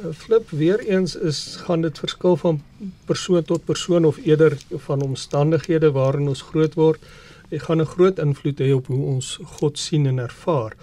Uh, 0.00 0.12
flip 0.12 0.50
weer 0.50 0.80
eens 0.80 1.16
is 1.16 1.56
gaan 1.66 1.80
dit 1.80 1.98
verskil 1.98 2.36
van 2.36 2.62
persoon 3.04 3.44
tot 3.44 3.64
persoon 3.64 4.04
of 4.04 4.16
eerder 4.24 4.56
van 4.88 5.02
omstandighede 5.02 5.90
waarin 5.90 6.28
ons 6.28 6.42
groot 6.42 6.74
word. 6.74 7.00
Dit 7.48 7.62
gaan 7.62 7.80
'n 7.80 7.86
groot 7.86 8.18
invloed 8.18 8.60
hê 8.60 8.72
op 8.74 8.86
hoe 8.86 9.04
ons 9.14 9.38
God 9.42 9.78
sien 9.78 10.06
en 10.06 10.18
ervaar. 10.18 10.76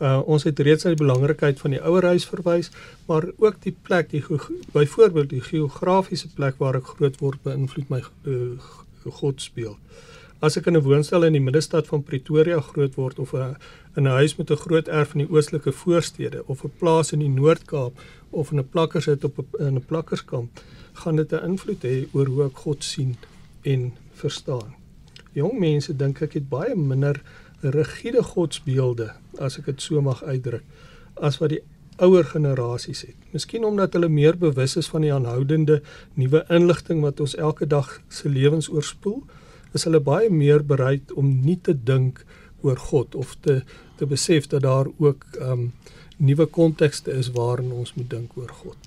Uh 0.00 0.20
ons 0.26 0.42
het 0.42 0.58
reeds 0.58 0.84
na 0.84 0.90
die 0.90 1.04
belangrikheid 1.04 1.60
van 1.60 1.70
die 1.70 1.82
ouerhuis 1.82 2.24
verwys, 2.26 2.70
maar 3.06 3.24
ook 3.38 3.60
die 3.62 3.76
plek, 3.82 4.10
die 4.10 4.24
byvoorbeeld 4.72 5.28
die 5.30 5.40
geografiese 5.40 6.28
plek 6.34 6.58
waar 6.58 6.74
ek 6.74 6.94
groot 6.96 7.20
word 7.20 7.42
beïnvloed 7.42 7.88
my 7.88 8.02
uh, 8.26 8.58
godsbeeld. 9.04 9.78
As 10.42 10.56
ek 10.58 10.66
in 10.66 10.76
'n 10.76 10.82
woonstel 10.82 11.22
in 11.22 11.32
die 11.38 11.44
middestad 11.48 11.86
van 11.86 12.02
Pretoria 12.02 12.60
groot 12.60 12.94
word 12.94 13.18
of 13.18 13.32
'n 13.34 13.56
in 13.96 14.02
'n 14.02 14.18
huis 14.18 14.36
met 14.36 14.50
'n 14.50 14.64
groot 14.66 14.88
erf 14.88 15.14
in 15.14 15.22
die 15.26 15.30
oostelike 15.30 15.72
voorstede 15.72 16.42
of 16.46 16.64
'n 16.64 16.72
plaas 16.78 17.12
in 17.12 17.18
die 17.18 17.28
Noord-Kaap 17.28 17.94
of 18.30 18.50
in 18.50 18.58
'n 18.58 18.68
plakkershuis 18.68 19.22
op 19.24 19.38
'n 19.38 19.66
in 19.66 19.76
'n 19.76 19.84
plakkerskamp, 19.86 20.50
gaan 20.92 21.16
dit 21.16 21.32
'n 21.32 21.44
invloed 21.44 21.82
hê 21.82 22.06
oor 22.12 22.26
hoe 22.26 22.44
ek 22.44 22.56
God 22.56 22.84
sien 22.84 23.16
en 23.62 23.92
verstaan. 24.12 24.81
Jong 25.32 25.58
mense 25.60 25.94
dink 25.96 26.22
ek 26.22 26.36
het 26.38 26.48
baie 26.50 26.74
minder 26.76 27.22
rigiede 27.62 28.22
godsbeelde 28.22 29.12
as 29.38 29.58
ek 29.60 29.70
dit 29.70 29.84
so 29.84 30.00
mag 30.02 30.22
uitdruk 30.24 30.64
as 31.20 31.38
wat 31.40 31.52
die 31.54 31.62
ouer 32.02 32.24
generasies 32.24 33.04
het. 33.06 33.16
Miskien 33.32 33.64
omdat 33.68 33.92
hulle 33.92 34.08
meer 34.08 34.36
bewus 34.38 34.76
is 34.80 34.88
van 34.90 35.04
die 35.04 35.12
aanhoudende 35.12 35.82
nuwe 36.18 36.42
inligting 36.50 37.02
wat 37.04 37.20
ons 37.20 37.36
elke 37.36 37.68
dag 37.68 38.00
se 38.08 38.28
lewens 38.32 38.70
oorspoel 38.72 39.22
is 39.76 39.86
hulle 39.88 40.00
baie 40.04 40.30
meer 40.30 40.64
bereid 40.64 41.12
om 41.16 41.28
nie 41.44 41.58
te 41.60 41.74
dink 41.74 42.24
oor 42.62 42.80
God 42.90 43.14
of 43.14 43.36
te 43.44 43.62
te 44.00 44.08
besef 44.08 44.48
dat 44.50 44.64
daar 44.66 44.88
ook 44.98 45.24
um 45.40 45.72
nuwe 46.16 46.46
kontekste 46.46 47.12
is 47.12 47.30
waarin 47.36 47.72
ons 47.72 47.94
moet 47.94 48.10
dink 48.10 48.36
oor 48.36 48.50
God. 48.62 48.78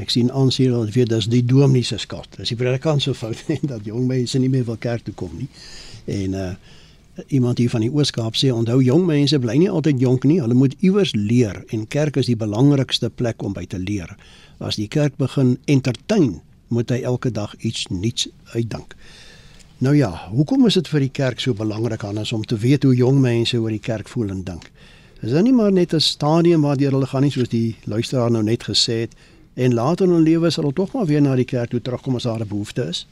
Ek 0.00 0.10
sien 0.10 0.32
aan 0.32 0.50
hier 0.54 0.72
dat 0.72 0.92
weet 0.94 1.12
dis 1.12 1.28
die 1.30 1.44
dominee 1.44 1.84
se 1.84 1.98
skuld. 2.00 2.28
Dis 2.38 2.52
die 2.52 2.58
predikant 2.58 3.02
se 3.02 3.14
fout 3.14 3.44
en 3.56 3.72
dat 3.74 3.84
jong 3.84 4.06
mense 4.08 4.38
nie 4.38 4.50
meer 4.52 4.64
wil 4.64 4.78
kerk 4.80 5.04
toe 5.04 5.14
kom 5.14 5.32
nie. 5.36 5.48
En 6.10 6.38
uh 6.44 6.52
iemand 7.28 7.58
hier 7.58 7.68
van 7.68 7.82
die 7.84 7.90
Ooskaap 7.92 8.36
sê 8.38 8.48
onthou 8.54 8.78
jong 8.80 9.02
mense 9.04 9.38
bly 9.42 9.56
nie 9.60 9.68
altyd 9.68 10.00
jonk 10.00 10.24
nie. 10.24 10.38
Hulle 10.40 10.56
moet 10.56 10.76
iewers 10.80 11.10
leer 11.12 11.58
en 11.74 11.82
kerk 11.90 12.16
is 12.16 12.30
die 12.30 12.38
belangrikste 12.38 13.10
plek 13.10 13.42
om 13.44 13.52
by 13.52 13.66
te 13.68 13.78
leer. 13.78 14.14
As 14.58 14.78
die 14.80 14.88
kerk 14.88 15.18
begin 15.20 15.58
entertain, 15.68 16.38
moet 16.68 16.90
hy 16.94 17.02
elke 17.02 17.32
dag 17.34 17.52
iets 17.58 17.88
nuuts 17.90 18.28
uitdink. 18.54 18.94
Nou 19.80 19.94
ja, 19.96 20.10
hoekom 20.30 20.66
is 20.68 20.78
dit 20.78 20.88
vir 20.92 21.04
die 21.06 21.12
kerk 21.12 21.40
so 21.40 21.56
belangrik 21.56 22.04
anders 22.04 22.32
om 22.36 22.44
te 22.44 22.56
weet 22.60 22.86
hoe 22.86 22.94
jong 22.94 23.20
mense 23.20 23.58
oor 23.58 23.72
die 23.72 23.82
kerk 23.82 24.08
voel 24.08 24.30
en 24.32 24.44
dink? 24.44 24.70
Is 25.20 25.32
dit 25.34 25.44
nie 25.44 25.52
maar 25.52 25.72
net 25.72 25.94
'n 25.94 26.00
stadium 26.00 26.62
waardeur 26.62 26.92
hulle 26.92 27.06
gaan 27.06 27.22
nie 27.22 27.32
soos 27.32 27.48
die 27.48 27.76
luisteraar 27.84 28.30
nou 28.30 28.42
net 28.42 28.64
gesê 28.64 29.00
het 29.04 29.14
en 29.60 29.74
later 29.74 30.06
in 30.06 30.12
hulle 30.14 30.28
lewe 30.28 30.50
sal 30.50 30.64
hulle 30.64 30.76
tog 30.76 30.92
maar 30.96 31.08
weer 31.10 31.20
na 31.24 31.34
die 31.36 31.48
kerk 31.48 31.72
toe 31.74 31.82
terugkom 31.84 32.16
as 32.16 32.28
daar 32.28 32.40
'n 32.40 32.48
behoefte 32.48 32.86
is? 32.88 33.06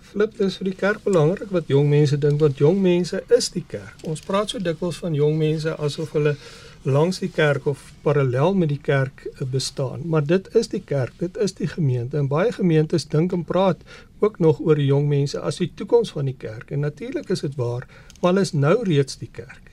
Flip, 0.00 0.32
dis 0.36 0.56
vir 0.60 0.64
die 0.64 0.76
kerk 0.76 1.04
belangrik 1.04 1.50
wat 1.56 1.70
jong 1.72 1.88
mense 1.88 2.18
dink 2.18 2.40
want 2.40 2.58
jong 2.58 2.82
mense 2.82 3.22
is 3.36 3.48
die 3.50 3.64
kerk. 3.66 3.96
Ons 4.04 4.20
praat 4.20 4.50
so 4.50 4.58
dikwels 4.58 4.98
van 5.00 5.14
jong 5.14 5.38
mense 5.38 5.76
asof 5.76 6.12
hulle 6.12 6.36
langs 6.82 7.20
die 7.22 7.30
kerk 7.30 7.66
of 7.66 7.92
parallel 8.02 8.54
met 8.54 8.68
die 8.68 8.80
kerk 8.82 9.24
eh, 9.24 9.46
bestaan. 9.46 10.02
Maar 10.04 10.26
dit 10.26 10.54
is 10.54 10.68
die 10.68 10.82
kerk, 10.82 11.12
dit 11.18 11.36
is 11.36 11.54
die 11.54 11.66
gemeente. 11.66 12.18
En 12.18 12.28
baie 12.28 12.52
gemeentes 12.52 13.08
dink 13.08 13.32
en 13.32 13.44
praat 13.44 13.80
ook 14.18 14.38
nog 14.38 14.60
oor 14.60 14.74
die 14.74 14.90
jong 14.90 15.08
mense 15.08 15.40
as 15.40 15.62
die 15.62 15.70
toekoms 15.74 16.10
van 16.10 16.24
die 16.24 16.36
kerk. 16.38 16.70
En 16.70 16.80
natuurlik 16.80 17.30
is 17.30 17.40
dit 17.40 17.54
waar, 17.54 17.86
maar 18.20 18.32
hulle 18.32 18.44
is 18.44 18.52
nou 18.52 18.82
reeds 18.84 19.18
die 19.18 19.30
kerk. 19.32 19.70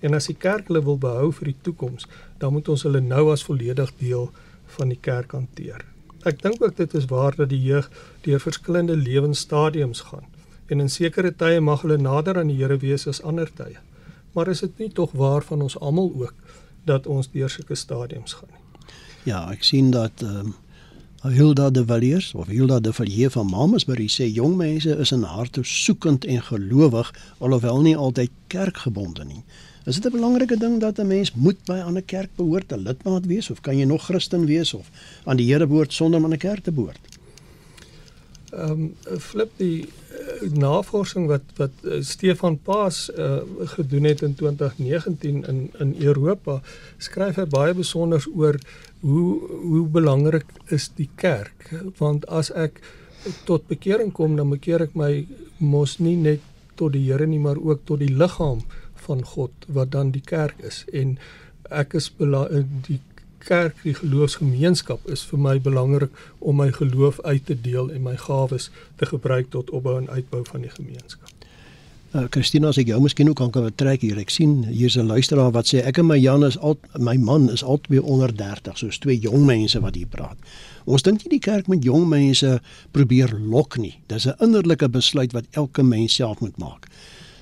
En 0.00 0.14
as 0.14 0.26
die 0.30 0.38
kerk 0.38 0.68
hulle 0.68 0.84
wil 0.84 0.98
behou 0.98 1.30
vir 1.32 1.52
die 1.52 1.60
toekoms, 1.62 2.06
dan 2.38 2.52
moet 2.52 2.68
ons 2.68 2.82
hulle 2.86 3.00
nou 3.00 3.30
as 3.32 3.44
volledig 3.44 3.92
deel 3.98 4.30
van 4.78 4.92
die 4.92 5.00
kerk 5.00 5.32
hanteer. 5.32 5.84
Ek 6.24 6.42
dink 6.42 6.62
ook 6.62 6.76
dit 6.76 6.94
is 6.94 7.08
waar 7.10 7.36
dat 7.36 7.50
die 7.52 7.60
jeug 7.60 7.90
deur 8.24 8.40
verskillende 8.40 8.96
lewensstadiums 8.96 10.00
gaan. 10.08 10.24
En 10.66 10.80
in 10.80 10.88
sekere 10.88 11.34
tye 11.36 11.60
mag 11.60 11.82
hulle 11.84 11.98
nader 12.00 12.38
aan 12.40 12.48
die 12.52 12.56
Here 12.62 12.78
wees 12.80 13.06
as 13.06 13.22
ander 13.22 13.50
tye. 13.52 13.76
Maar 14.32 14.48
is 14.48 14.64
dit 14.64 14.78
nie 14.78 14.90
tog 14.92 15.12
waar 15.12 15.44
van 15.44 15.62
ons 15.62 15.78
almal 15.78 16.12
ook 16.16 16.34
dat 16.84 17.06
ons 17.06 17.30
deur 17.32 17.50
sulke 17.50 17.74
stadiums 17.74 18.32
gaan 18.40 18.52
nie. 18.52 18.62
Ja, 19.24 19.46
ek 19.52 19.64
sien 19.64 19.90
dat 19.94 20.22
ehm 20.22 20.52
um, 20.52 20.54
Hilda 21.24 21.70
de 21.70 21.80
Villiers 21.88 22.34
of 22.34 22.50
Hilda 22.52 22.80
de 22.80 22.92
Villiers 22.92 23.32
van 23.32 23.46
Mamasbury 23.48 24.10
sê 24.12 24.26
jong 24.28 24.58
mense 24.60 24.96
is 25.00 25.12
in 25.12 25.22
harte 25.24 25.62
soekend 25.64 26.24
en 26.24 26.42
gelowig 26.42 27.12
alhoewel 27.38 27.80
nie 27.80 27.96
altyd 27.96 28.30
kerkgebonde 28.52 29.24
nie. 29.24 29.40
Is 29.84 30.00
dit 30.00 30.12
'n 30.12 30.16
belangrike 30.16 30.56
ding 30.56 30.80
dat 30.80 30.98
'n 30.98 31.06
mens 31.06 31.34
moet 31.34 31.64
by 31.64 31.72
'n 31.72 31.86
ander 31.86 32.02
kerk 32.02 32.30
behoort, 32.36 32.72
'n 32.72 32.82
lidmaat 32.82 33.26
wees 33.26 33.50
of 33.50 33.60
kan 33.60 33.76
jy 33.76 33.84
nog 33.84 34.04
Christen 34.04 34.46
wees 34.46 34.74
of 34.74 34.90
aan 35.24 35.36
die 35.36 35.52
Here 35.52 35.66
behoort 35.66 35.92
sonder 35.92 36.18
om 36.18 36.24
aan 36.24 36.32
'n 36.32 36.38
kerk 36.38 36.62
te 36.62 36.72
behoort? 36.72 37.00
Ehm 38.52 38.70
um, 38.70 39.18
flip 39.18 39.50
die 39.56 39.82
uh, 39.82 40.50
navorsing 40.52 41.26
wat 41.26 41.42
wat 41.56 41.70
uh, 41.82 41.96
Stefan 42.00 42.58
Paas 42.62 43.10
uh, 43.18 43.36
gedoen 43.58 44.04
het 44.04 44.22
in 44.22 44.34
2019 44.34 45.44
in 45.48 45.70
in 45.78 45.94
Europa 45.98 46.60
skryf 46.98 47.36
hy 47.36 47.46
baie 47.50 47.74
besonder 47.74 48.26
oor 48.34 48.58
hoe 49.00 49.40
hoe 49.48 49.86
belangrik 49.86 50.46
is 50.68 50.90
die 50.94 51.08
kerk 51.14 51.70
want 51.98 52.26
as 52.26 52.52
ek 52.52 52.80
tot 53.44 53.66
bekering 53.66 54.12
kom 54.12 54.36
dan 54.36 54.50
bekeer 54.50 54.86
ek 54.86 54.94
my 54.94 55.26
mos 55.58 55.98
nie 55.98 56.16
net 56.16 56.40
tot 56.74 56.92
die 56.92 57.04
Here 57.10 57.26
nie 57.26 57.42
maar 57.42 57.58
ook 57.58 57.80
tot 57.84 57.98
die 57.98 58.14
liggaam 58.22 58.62
van 59.06 59.24
God 59.24 59.66
wat 59.66 59.90
dan 59.92 60.10
die 60.10 60.24
kerk 60.24 60.60
is 60.62 60.84
en 60.92 61.18
ek 61.70 61.94
is 61.94 62.10
die 62.88 63.00
kerk, 63.44 63.76
die 63.84 63.94
geloofsgemeenskap 63.94 65.04
is 65.10 65.24
vir 65.28 65.38
my 65.38 65.54
belangrik 65.60 66.10
om 66.40 66.56
my 66.62 66.70
geloof 66.72 67.20
uit 67.24 67.46
te 67.46 67.56
deel 67.60 67.90
en 67.92 68.02
my 68.02 68.16
gawes 68.16 68.70
te 68.96 69.06
gebruik 69.06 69.50
tot 69.50 69.70
opbou 69.70 69.98
en 70.00 70.10
uitbou 70.10 70.44
van 70.48 70.64
die 70.64 70.72
gemeenskap. 70.72 71.30
Uh, 72.14 72.28
Christina, 72.30 72.68
as 72.70 72.78
ek 72.78 72.92
jou 72.92 73.00
miskien 73.02 73.26
ook 73.26 73.40
kan 73.40 73.50
kan 73.50 73.72
trek 73.74 74.04
hier. 74.06 74.20
Ek 74.22 74.30
sien 74.30 74.62
hier's 74.68 74.94
'n 74.94 75.10
luisteraar 75.10 75.50
wat 75.50 75.66
sê 75.66 75.82
ek 75.82 75.98
en 75.98 76.06
my 76.06 76.16
Jan 76.16 76.44
is 76.46 76.56
al 76.58 76.78
my 76.96 77.16
man 77.16 77.50
is 77.50 77.64
albei 77.64 77.98
onder 77.98 78.30
30, 78.30 78.78
soos 78.78 78.98
twee 78.98 79.18
jong 79.18 79.44
mense 79.46 79.80
wat 79.80 79.94
hier 79.94 80.06
praat. 80.06 80.38
Ons 80.86 81.02
dink 81.02 81.24
nie 81.24 81.40
die 81.40 81.42
kerk 81.42 81.66
met 81.66 81.82
jong 81.82 82.08
mense 82.08 82.60
probeer 82.92 83.34
lok 83.34 83.78
nie. 83.78 83.98
Dis 84.06 84.26
'n 84.26 84.38
innerlike 84.38 84.88
besluit 84.88 85.32
wat 85.32 85.44
elke 85.50 85.82
mens 85.82 86.14
self 86.14 86.40
moet 86.40 86.56
maak. 86.56 86.86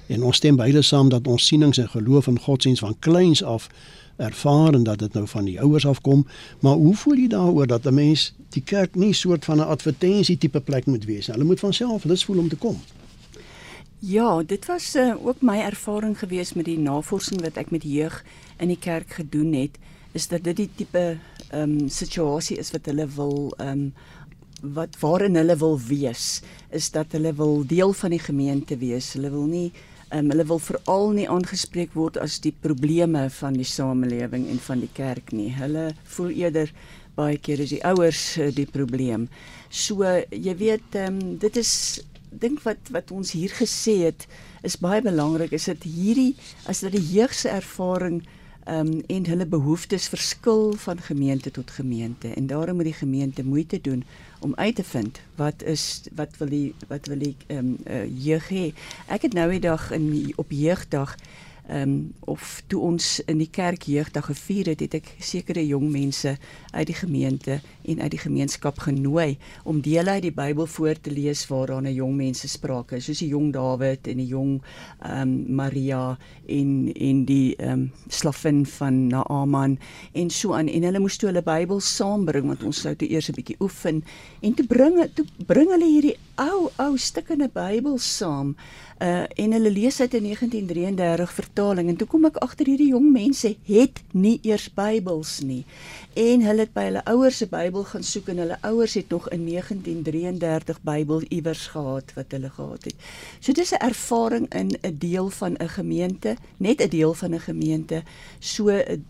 En 0.07 0.23
ons 0.23 0.37
stem 0.37 0.57
beide 0.57 0.83
saam 0.83 1.09
dat 1.09 1.27
ons 1.27 1.47
sienings 1.47 1.79
en 1.79 1.89
geloof 1.89 2.27
in 2.27 2.39
godsdiens 2.39 2.81
van 2.81 2.97
kleins 2.99 3.43
af 3.43 3.69
ervaar 4.17 4.75
en 4.75 4.83
dat 4.83 4.99
dit 4.99 5.13
nou 5.13 5.27
van 5.29 5.45
die 5.45 5.61
ouers 5.61 5.87
afkom, 5.87 6.27
maar 6.61 6.75
hoe 6.75 6.95
voel 6.97 7.17
jy 7.17 7.29
daaroor 7.29 7.67
dat 7.67 7.87
'n 7.87 7.95
mens 7.95 8.35
die 8.49 8.63
kerk 8.63 8.95
nie 8.95 9.13
soort 9.13 9.45
van 9.45 9.57
'n 9.57 9.67
advertensie 9.67 10.39
tipe 10.39 10.61
plek 10.61 10.87
moet 10.87 11.05
wees 11.05 11.27
nie. 11.27 11.37
Hulle 11.37 11.49
moet 11.49 11.61
van 11.61 11.73
self 11.73 12.05
lus 12.05 12.25
voel 12.25 12.39
om 12.39 12.49
te 12.49 12.57
kom. 12.57 12.81
Ja, 13.99 14.43
dit 14.43 14.67
was 14.67 14.97
uh, 14.97 15.27
ook 15.27 15.41
my 15.41 15.59
ervaring 15.61 16.19
gewees 16.19 16.53
met 16.53 16.65
die 16.65 16.79
navorsing 16.79 17.41
wat 17.41 17.57
ek 17.57 17.71
met 17.71 17.83
jeug 17.83 18.25
in 18.59 18.69
die 18.69 18.79
kerk 18.79 19.11
gedoen 19.11 19.53
het, 19.53 19.79
is 20.13 20.29
dat 20.29 20.45
dit 20.45 20.57
die 20.57 20.71
tipe 20.75 21.19
ehm 21.51 21.63
um, 21.63 21.89
situasie 21.89 22.57
is 22.57 22.71
wat 22.71 22.87
hulle 22.87 23.07
wil 23.07 23.55
ehm 23.59 23.69
um, 23.69 23.93
wat 24.75 24.99
waarin 25.01 25.35
hulle 25.35 25.57
wil 25.57 25.81
wees, 25.81 26.43
is 26.71 26.91
dat 26.91 27.07
hulle 27.13 27.33
wil 27.35 27.67
deel 27.67 27.93
van 27.93 28.11
die 28.11 28.23
gemeente 28.23 28.77
wees. 28.79 29.13
Hulle 29.13 29.31
wil 29.31 29.47
nie 29.51 29.73
Um, 30.13 30.29
hulle 30.29 30.45
wil 30.45 30.61
veral 30.61 31.15
nie 31.17 31.29
aangespreek 31.31 31.95
word 31.97 32.19
as 32.21 32.39
die 32.45 32.53
probleme 32.53 33.29
van 33.33 33.57
die 33.57 33.69
samelewing 33.69 34.45
en 34.53 34.59
van 34.61 34.83
die 34.85 34.91
kerk 34.93 35.33
nie. 35.33 35.49
Hulle 35.57 35.93
voel 36.17 36.35
eerder 36.37 36.73
baie 37.17 37.39
keer 37.41 37.63
is 37.65 37.73
die 37.73 37.81
ouers 37.89 38.21
uh, 38.37 38.51
die 38.53 38.69
probleem. 38.69 39.29
So 39.73 40.05
jy 40.29 40.57
weet, 40.61 40.99
um, 41.01 41.19
dit 41.41 41.57
is 41.57 41.73
dink 42.29 42.61
wat 42.65 42.93
wat 42.93 43.13
ons 43.13 43.33
hier 43.37 43.53
gesê 43.57 44.03
het 44.07 44.27
is 44.65 44.79
baie 44.81 45.01
belangrik. 45.05 45.53
Is 45.57 45.69
dit 45.73 45.89
hierdie 45.89 46.33
as 46.69 46.85
dit 46.85 46.97
die 46.97 47.05
jeug 47.17 47.33
se 47.37 47.49
ervaring 47.53 48.23
um, 48.67 48.93
en 49.09 49.27
hulle 49.27 49.47
behoeftes 49.47 50.09
verskil 50.13 50.73
van 50.85 51.01
gemeente 51.01 51.51
tot 51.51 51.71
gemeente 51.71 52.35
en 52.35 52.47
daarom 52.47 52.77
moet 52.77 52.91
die 52.93 53.01
gemeente 53.01 53.45
moeite 53.45 53.81
doen 53.81 54.05
om 54.43 54.55
uit 54.55 54.75
te 54.75 54.85
vind 54.85 55.21
wat 55.35 55.63
is 55.63 56.03
wat 56.15 56.37
wil 56.39 56.49
die 56.49 56.75
wat 56.89 57.07
wil 57.07 57.19
die 57.19 57.37
ehm 57.47 57.59
um, 57.59 57.77
uh, 57.87 58.05
jeug 58.25 58.49
hê. 58.49 58.73
Ek 59.07 59.23
het 59.23 59.35
nou 59.39 59.51
die 59.51 59.63
dag 59.63 59.91
in 59.91 60.33
op 60.37 60.51
jeugdag 60.51 61.17
ehm 61.69 61.83
um, 61.83 62.13
of 62.27 62.63
toe 62.67 62.81
ons 62.83 63.21
in 63.31 63.39
die 63.39 63.51
kerk 63.51 63.85
jeugdag 63.87 64.25
gevier 64.27 64.73
het, 64.73 64.81
het 64.81 64.95
ek 64.99 65.11
sekere 65.23 65.63
jong 65.67 65.85
mense 65.93 66.35
uit 66.73 66.87
die 66.87 66.97
gemeente 66.97 67.61
en 67.87 68.01
uit 68.01 68.11
die 68.11 68.19
gemeenskap 68.19 68.81
genooi 68.83 69.37
om 69.65 69.79
deel 69.81 70.11
uit 70.11 70.23
die 70.23 70.35
Bybel 70.35 70.67
voor 70.67 70.99
te 71.01 71.11
lees 71.11 71.47
waaraan 71.47 71.87
'n 71.87 71.95
jong 71.95 72.17
mense 72.17 72.49
sprake 72.49 72.97
is, 72.97 73.05
soos 73.05 73.19
die 73.19 73.29
jong 73.29 73.53
Dawid 73.53 74.07
en 74.07 74.17
die 74.17 74.27
jong 74.27 74.61
ehm 75.03 75.21
um, 75.23 75.55
Maria 75.55 76.19
en 76.47 76.93
en 76.95 77.25
die 77.25 77.55
ehm 77.57 77.71
um, 77.71 77.93
slavin 78.09 78.67
van 78.67 79.07
Naaman 79.07 79.79
en 80.13 80.31
so 80.31 80.55
aan. 80.55 80.69
En 80.69 80.83
hulle 80.83 80.99
moes 80.99 81.17
toe 81.17 81.29
hulle 81.29 81.43
Bybel 81.43 81.81
saambring 81.81 82.47
want 82.47 82.63
ons 82.63 82.81
sou 82.81 82.95
toe 82.97 83.09
eers 83.09 83.29
'n 83.29 83.39
bietjie 83.39 83.61
oefen 83.61 84.05
en 84.41 84.55
toe 84.55 84.67
bring 84.67 84.99
toe 85.15 85.27
bring 85.47 85.71
hulle 85.71 85.87
hierdie 85.87 86.17
ou 86.41 86.71
ou 86.77 86.97
stukkende 86.97 87.49
Bybel 87.53 87.99
saam 87.99 88.57
uh 89.03 89.25
en 89.43 89.53
hulle 89.53 89.71
lees 89.71 90.01
uit 90.01 90.15
in 90.15 90.23
1933 90.23 91.33
vertaling 91.33 91.89
en 91.89 91.97
toe 91.97 92.07
kom 92.07 92.29
ek 92.29 92.39
agter 92.45 92.69
hierdie 92.71 92.93
jong 92.93 93.09
mense 93.13 93.51
het 93.67 93.99
nie 94.15 94.39
eers 94.47 94.69
Bybels 94.75 95.41
nie. 95.43 95.65
En 96.15 96.45
hulle 96.47 96.67
het 96.67 96.75
by 96.77 96.85
hulle 96.87 97.03
ouers 97.11 97.41
se 97.43 97.49
Bybel 97.51 97.85
gaan 97.89 98.07
soek 98.07 98.31
en 98.31 98.43
hulle 98.45 98.59
ouers 98.69 98.95
het 99.01 99.11
nog 99.11 99.27
in 99.35 99.47
1933 99.49 100.81
Bybel 100.87 101.25
iewers 101.29 101.67
gehad 101.75 102.15
wat 102.15 102.37
hulle 102.37 102.51
gehad 102.53 102.85
het. 102.85 102.97
So 103.41 103.53
dis 103.53 103.73
'n 103.73 103.83
ervaring 103.83 104.47
in 104.55 104.71
'n 104.83 104.99
deel 104.99 105.31
van 105.31 105.57
'n 105.59 105.69
gemeente, 105.69 106.37
net 106.57 106.81
'n 106.81 106.89
deel 106.89 107.15
van 107.15 107.35
'n 107.35 107.41
gemeente. 107.41 108.03
So 108.39 108.69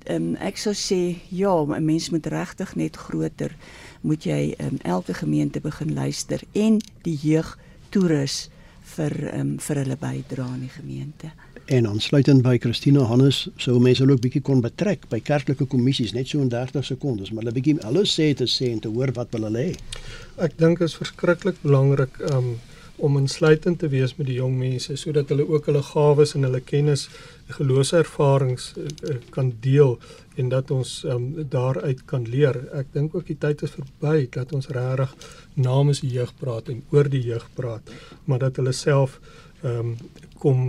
um, 0.09 0.35
ek 0.37 0.57
sou 0.57 0.75
sê 0.75 1.21
ja, 1.29 1.65
'n 1.65 1.85
mens 1.85 2.11
moet 2.11 2.27
regtig 2.27 2.75
net 2.77 2.97
groter 2.97 3.57
moet 4.03 4.25
jy 4.27 4.55
um, 4.59 4.79
elke 4.83 5.15
gemeente 5.15 5.61
begin 5.61 5.95
luister 5.95 6.43
en 6.53 6.81
die 7.07 7.17
jeug 7.23 7.55
toerus 7.95 8.49
vir 8.97 9.15
um, 9.33 9.57
vir 9.63 9.83
hulle 9.83 9.97
bydra 10.01 10.47
aan 10.47 10.65
die 10.67 10.73
gemeente. 10.73 11.31
En 11.71 11.87
aansluitend 11.87 12.43
by 12.43 12.57
Christina 12.59 13.05
Hannes 13.07 13.45
sou 13.63 13.79
mense 13.81 14.03
ook 14.05 14.21
bietjie 14.25 14.43
kon 14.43 14.61
betrek 14.65 15.07
by 15.13 15.21
kerklike 15.23 15.69
kommissies 15.71 16.13
net 16.17 16.29
so 16.29 16.43
in 16.43 16.51
30 16.51 16.85
sekondes, 16.85 17.31
maar 17.31 17.45
hulle 17.45 17.55
bietjie 17.55 17.79
alles 17.87 18.13
sê 18.19 18.33
te 18.37 18.49
sê 18.51 18.73
en 18.73 18.83
te 18.83 18.91
hoor 18.91 19.15
wat 19.17 19.33
hulle 19.39 19.53
hê. 19.55 19.71
Ek 20.43 20.59
dink 20.59 20.83
is 20.83 20.99
verskriklik 20.99 21.61
belangrik 21.63 22.19
um, 22.33 22.57
om 23.03 23.19
insluitend 23.19 23.79
te 23.83 23.89
wees 23.91 24.15
met 24.17 24.29
die 24.31 24.39
jong 24.39 24.55
mense 24.59 24.97
sodat 25.01 25.33
hulle 25.33 25.47
ook 25.49 25.67
hulle 25.71 25.83
gawes 25.83 26.35
en 26.39 26.47
hulle 26.47 26.61
kennis 26.61 27.09
geloofservarings 27.57 28.73
uh, 28.79 29.17
kan 29.35 29.51
deel 29.65 29.97
en 30.41 30.49
dat 30.49 30.71
ons 30.71 30.93
um, 31.05 31.27
daaruit 31.51 32.05
kan 32.09 32.25
leer. 32.29 32.57
Ek 32.79 32.89
dink 32.95 33.15
ook 33.15 33.27
die 33.29 33.37
tyd 33.39 33.63
is 33.67 33.75
verby 33.75 34.29
dat 34.33 34.55
ons 34.57 34.71
regtig 34.73 35.13
namens 35.55 36.01
die 36.05 36.13
jeug 36.15 36.33
praat 36.41 36.71
en 36.73 36.81
oor 36.95 37.11
die 37.13 37.25
jeug 37.27 37.45
praat, 37.59 37.93
maar 38.25 38.41
dat 38.47 38.61
hulle 38.61 38.73
self 38.77 39.19
ehm 39.63 39.93
um, 39.93 39.97
kom 40.43 40.63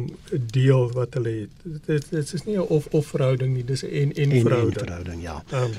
deel 0.54 0.92
wat 0.94 1.16
hulle 1.18 1.32
het. 1.34 1.64
Dit 1.88 2.12
dit 2.12 2.34
is 2.34 2.44
nie 2.46 2.58
'n 2.58 2.68
of 2.70 2.88
of 2.92 3.08
verhouding 3.08 3.56
nie, 3.56 3.66
dis 3.66 3.84
'n 3.84 3.90
en 3.90 4.14
en 4.14 4.30
verhouding. 4.42 4.78
En 4.78 4.86
verhouding, 4.86 5.22
ja. 5.22 5.44
Um, 5.54 5.72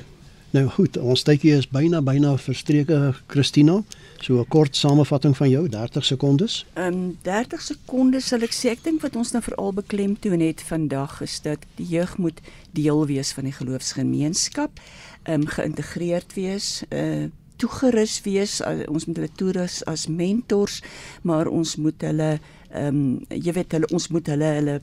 nou 0.51 0.67
goed, 0.67 0.97
ons 0.97 1.23
tydjie 1.23 1.53
is 1.55 1.67
byna 1.67 2.01
byna 2.01 2.37
verstreke, 2.37 3.13
Christina. 3.27 3.83
So 4.19 4.39
'n 4.39 4.47
kort 4.47 4.75
samevatting 4.75 5.37
van 5.37 5.49
jou, 5.49 5.69
30 5.69 6.05
sekondes. 6.05 6.65
Ehm 6.73 6.93
um, 6.93 7.17
30 7.21 7.61
sekondes 7.61 8.27
sal 8.27 8.41
ek 8.41 8.53
sê 8.53 8.69
ek 8.69 8.83
dink 8.83 9.01
wat 9.01 9.15
ons 9.15 9.31
nou 9.31 9.43
veral 9.43 9.73
beklemtoon 9.73 10.39
het 10.39 10.61
vandag 10.61 11.21
is 11.21 11.41
dat 11.41 11.59
die 11.75 11.87
jeug 11.87 12.17
moet 12.17 12.41
deel 12.71 13.05
wees 13.05 13.31
van 13.31 13.43
die 13.43 13.53
geloofsgemeenskap, 13.53 14.79
ehm 15.23 15.41
um, 15.41 15.47
geïntegreerd 15.47 16.33
wees, 16.33 16.83
uh 16.89 17.27
toegerus 17.55 18.21
wees. 18.21 18.61
Uh, 18.61 18.83
ons 18.91 19.05
moet 19.05 19.15
hulle 19.15 19.31
toerus 19.35 19.83
as 19.85 20.07
mentors, 20.07 20.81
maar 21.21 21.47
ons 21.47 21.75
moet 21.75 22.01
hulle 22.01 22.39
ehm 22.75 22.87
um, 22.87 23.25
jy 23.29 23.53
weet 23.55 23.71
hulle 23.71 23.87
ons 23.95 24.07
moet 24.11 24.27
hulle 24.27 24.49
hulle 24.59 24.81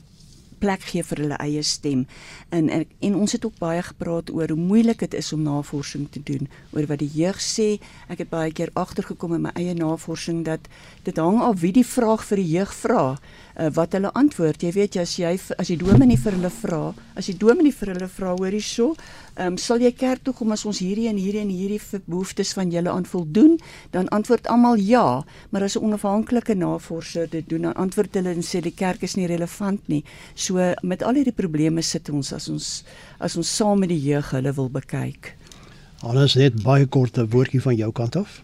plek 0.63 0.87
gee 0.93 1.03
vir 1.03 1.23
hulle 1.25 1.39
eie 1.43 1.63
stem. 1.67 2.05
En, 2.49 2.69
en 2.69 2.85
en 3.03 3.15
ons 3.19 3.35
het 3.35 3.45
ook 3.45 3.59
baie 3.59 3.81
gepraat 3.83 4.31
oor 4.31 4.53
hoe 4.53 4.59
moeilik 4.71 5.03
dit 5.03 5.13
is 5.19 5.33
om 5.35 5.43
navorsing 5.43 6.07
te 6.11 6.21
doen 6.23 6.47
oor 6.71 6.87
wat 6.87 7.03
die 7.03 7.11
jeug 7.11 7.39
sê. 7.43 7.69
Ek 8.07 8.23
het 8.23 8.31
baie 8.31 8.53
keer 8.55 8.71
agtergekom 8.79 9.35
in 9.37 9.47
my 9.47 9.53
eie 9.59 9.75
navorsing 9.75 10.43
dat 10.47 10.71
dit 11.03 11.19
hang 11.19 11.41
af 11.43 11.59
wie 11.63 11.73
die 11.75 11.87
vraag 11.87 12.23
vir 12.29 12.39
die 12.39 12.51
jeug 12.55 12.75
vra 12.83 13.05
uh, 13.59 13.69
wat 13.73 13.93
hulle 13.93 14.11
antwoord. 14.17 14.63
Jy 14.63 14.71
weet 14.75 14.97
as 15.01 15.15
jy 15.19 15.33
as 15.33 15.69
die 15.69 15.77
dominee 15.79 16.19
vir 16.19 16.37
hulle 16.37 16.51
vra, 16.53 16.81
as 17.19 17.29
die 17.29 17.37
dominee 17.37 17.75
vir 17.75 17.93
hulle 17.93 18.09
vra 18.09 18.33
hoor 18.37 18.53
hierso, 18.53 18.93
ehm 19.33 19.53
um, 19.53 19.57
sal 19.57 19.81
jy 19.81 19.91
kerk 19.97 20.23
toe 20.25 20.33
kom 20.37 20.53
as 20.53 20.65
ons 20.69 20.79
hierdie 20.83 21.07
en 21.09 21.17
hierdie 21.17 21.41
en 21.41 21.49
hierdie 21.49 21.79
behoeftes 22.05 22.53
van 22.57 22.71
julle 22.73 22.91
aan 22.91 23.05
voldoen, 23.09 23.57
dan 23.91 24.09
antwoord 24.13 24.47
almal 24.47 24.77
ja, 24.77 25.23
maar 25.51 25.63
as 25.63 25.77
'n 25.77 25.83
onafhanklike 25.83 26.55
navorser 26.55 27.29
dit 27.29 27.49
doen, 27.49 27.61
dan 27.61 27.73
antwoord 27.73 28.13
hulle 28.13 28.33
en 28.33 28.43
sê 28.43 28.61
die 28.61 28.75
kerk 28.75 29.03
is 29.03 29.15
nie 29.15 29.27
relevant 29.27 29.87
nie. 29.87 30.03
So 30.35 30.73
met 30.83 31.03
al 31.03 31.15
hierdie 31.15 31.35
probleme 31.35 31.81
sit 31.81 32.09
ons 32.09 32.33
as 32.33 32.49
ons 32.49 32.83
as 33.19 33.37
ons 33.37 33.55
saam 33.55 33.79
met 33.79 33.89
die 33.89 34.01
jeug 34.01 34.31
hulle 34.31 34.53
wil 34.53 34.69
bekyk. 34.69 35.35
Alles 36.03 36.35
net 36.35 36.63
baie 36.63 36.85
korte 36.85 37.23
woordjie 37.27 37.61
van 37.61 37.75
jou 37.75 37.91
kant 37.91 38.15
af. 38.15 38.41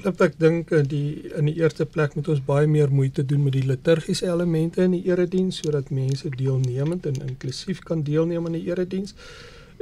Flip 0.00 0.20
ek 0.24 0.36
dink 0.40 0.70
in 0.72 0.86
die 0.88 1.30
in 1.36 1.48
die 1.50 1.58
eerste 1.60 1.84
plek 1.84 2.14
moet 2.16 2.28
ons 2.32 2.40
baie 2.44 2.66
meer 2.66 2.88
moeite 2.88 3.24
doen 3.26 3.42
met 3.44 3.52
die 3.52 3.66
liturgiese 3.68 4.30
elemente 4.32 4.86
in 4.86 4.94
die 4.96 5.02
erediens 5.10 5.60
sodat 5.60 5.90
mense 5.92 6.30
deelnemend 6.36 7.06
en 7.06 7.20
inklusief 7.26 7.82
kan 7.84 8.04
deelneem 8.06 8.46
aan 8.48 8.56
die 8.56 8.64
erediens 8.70 9.12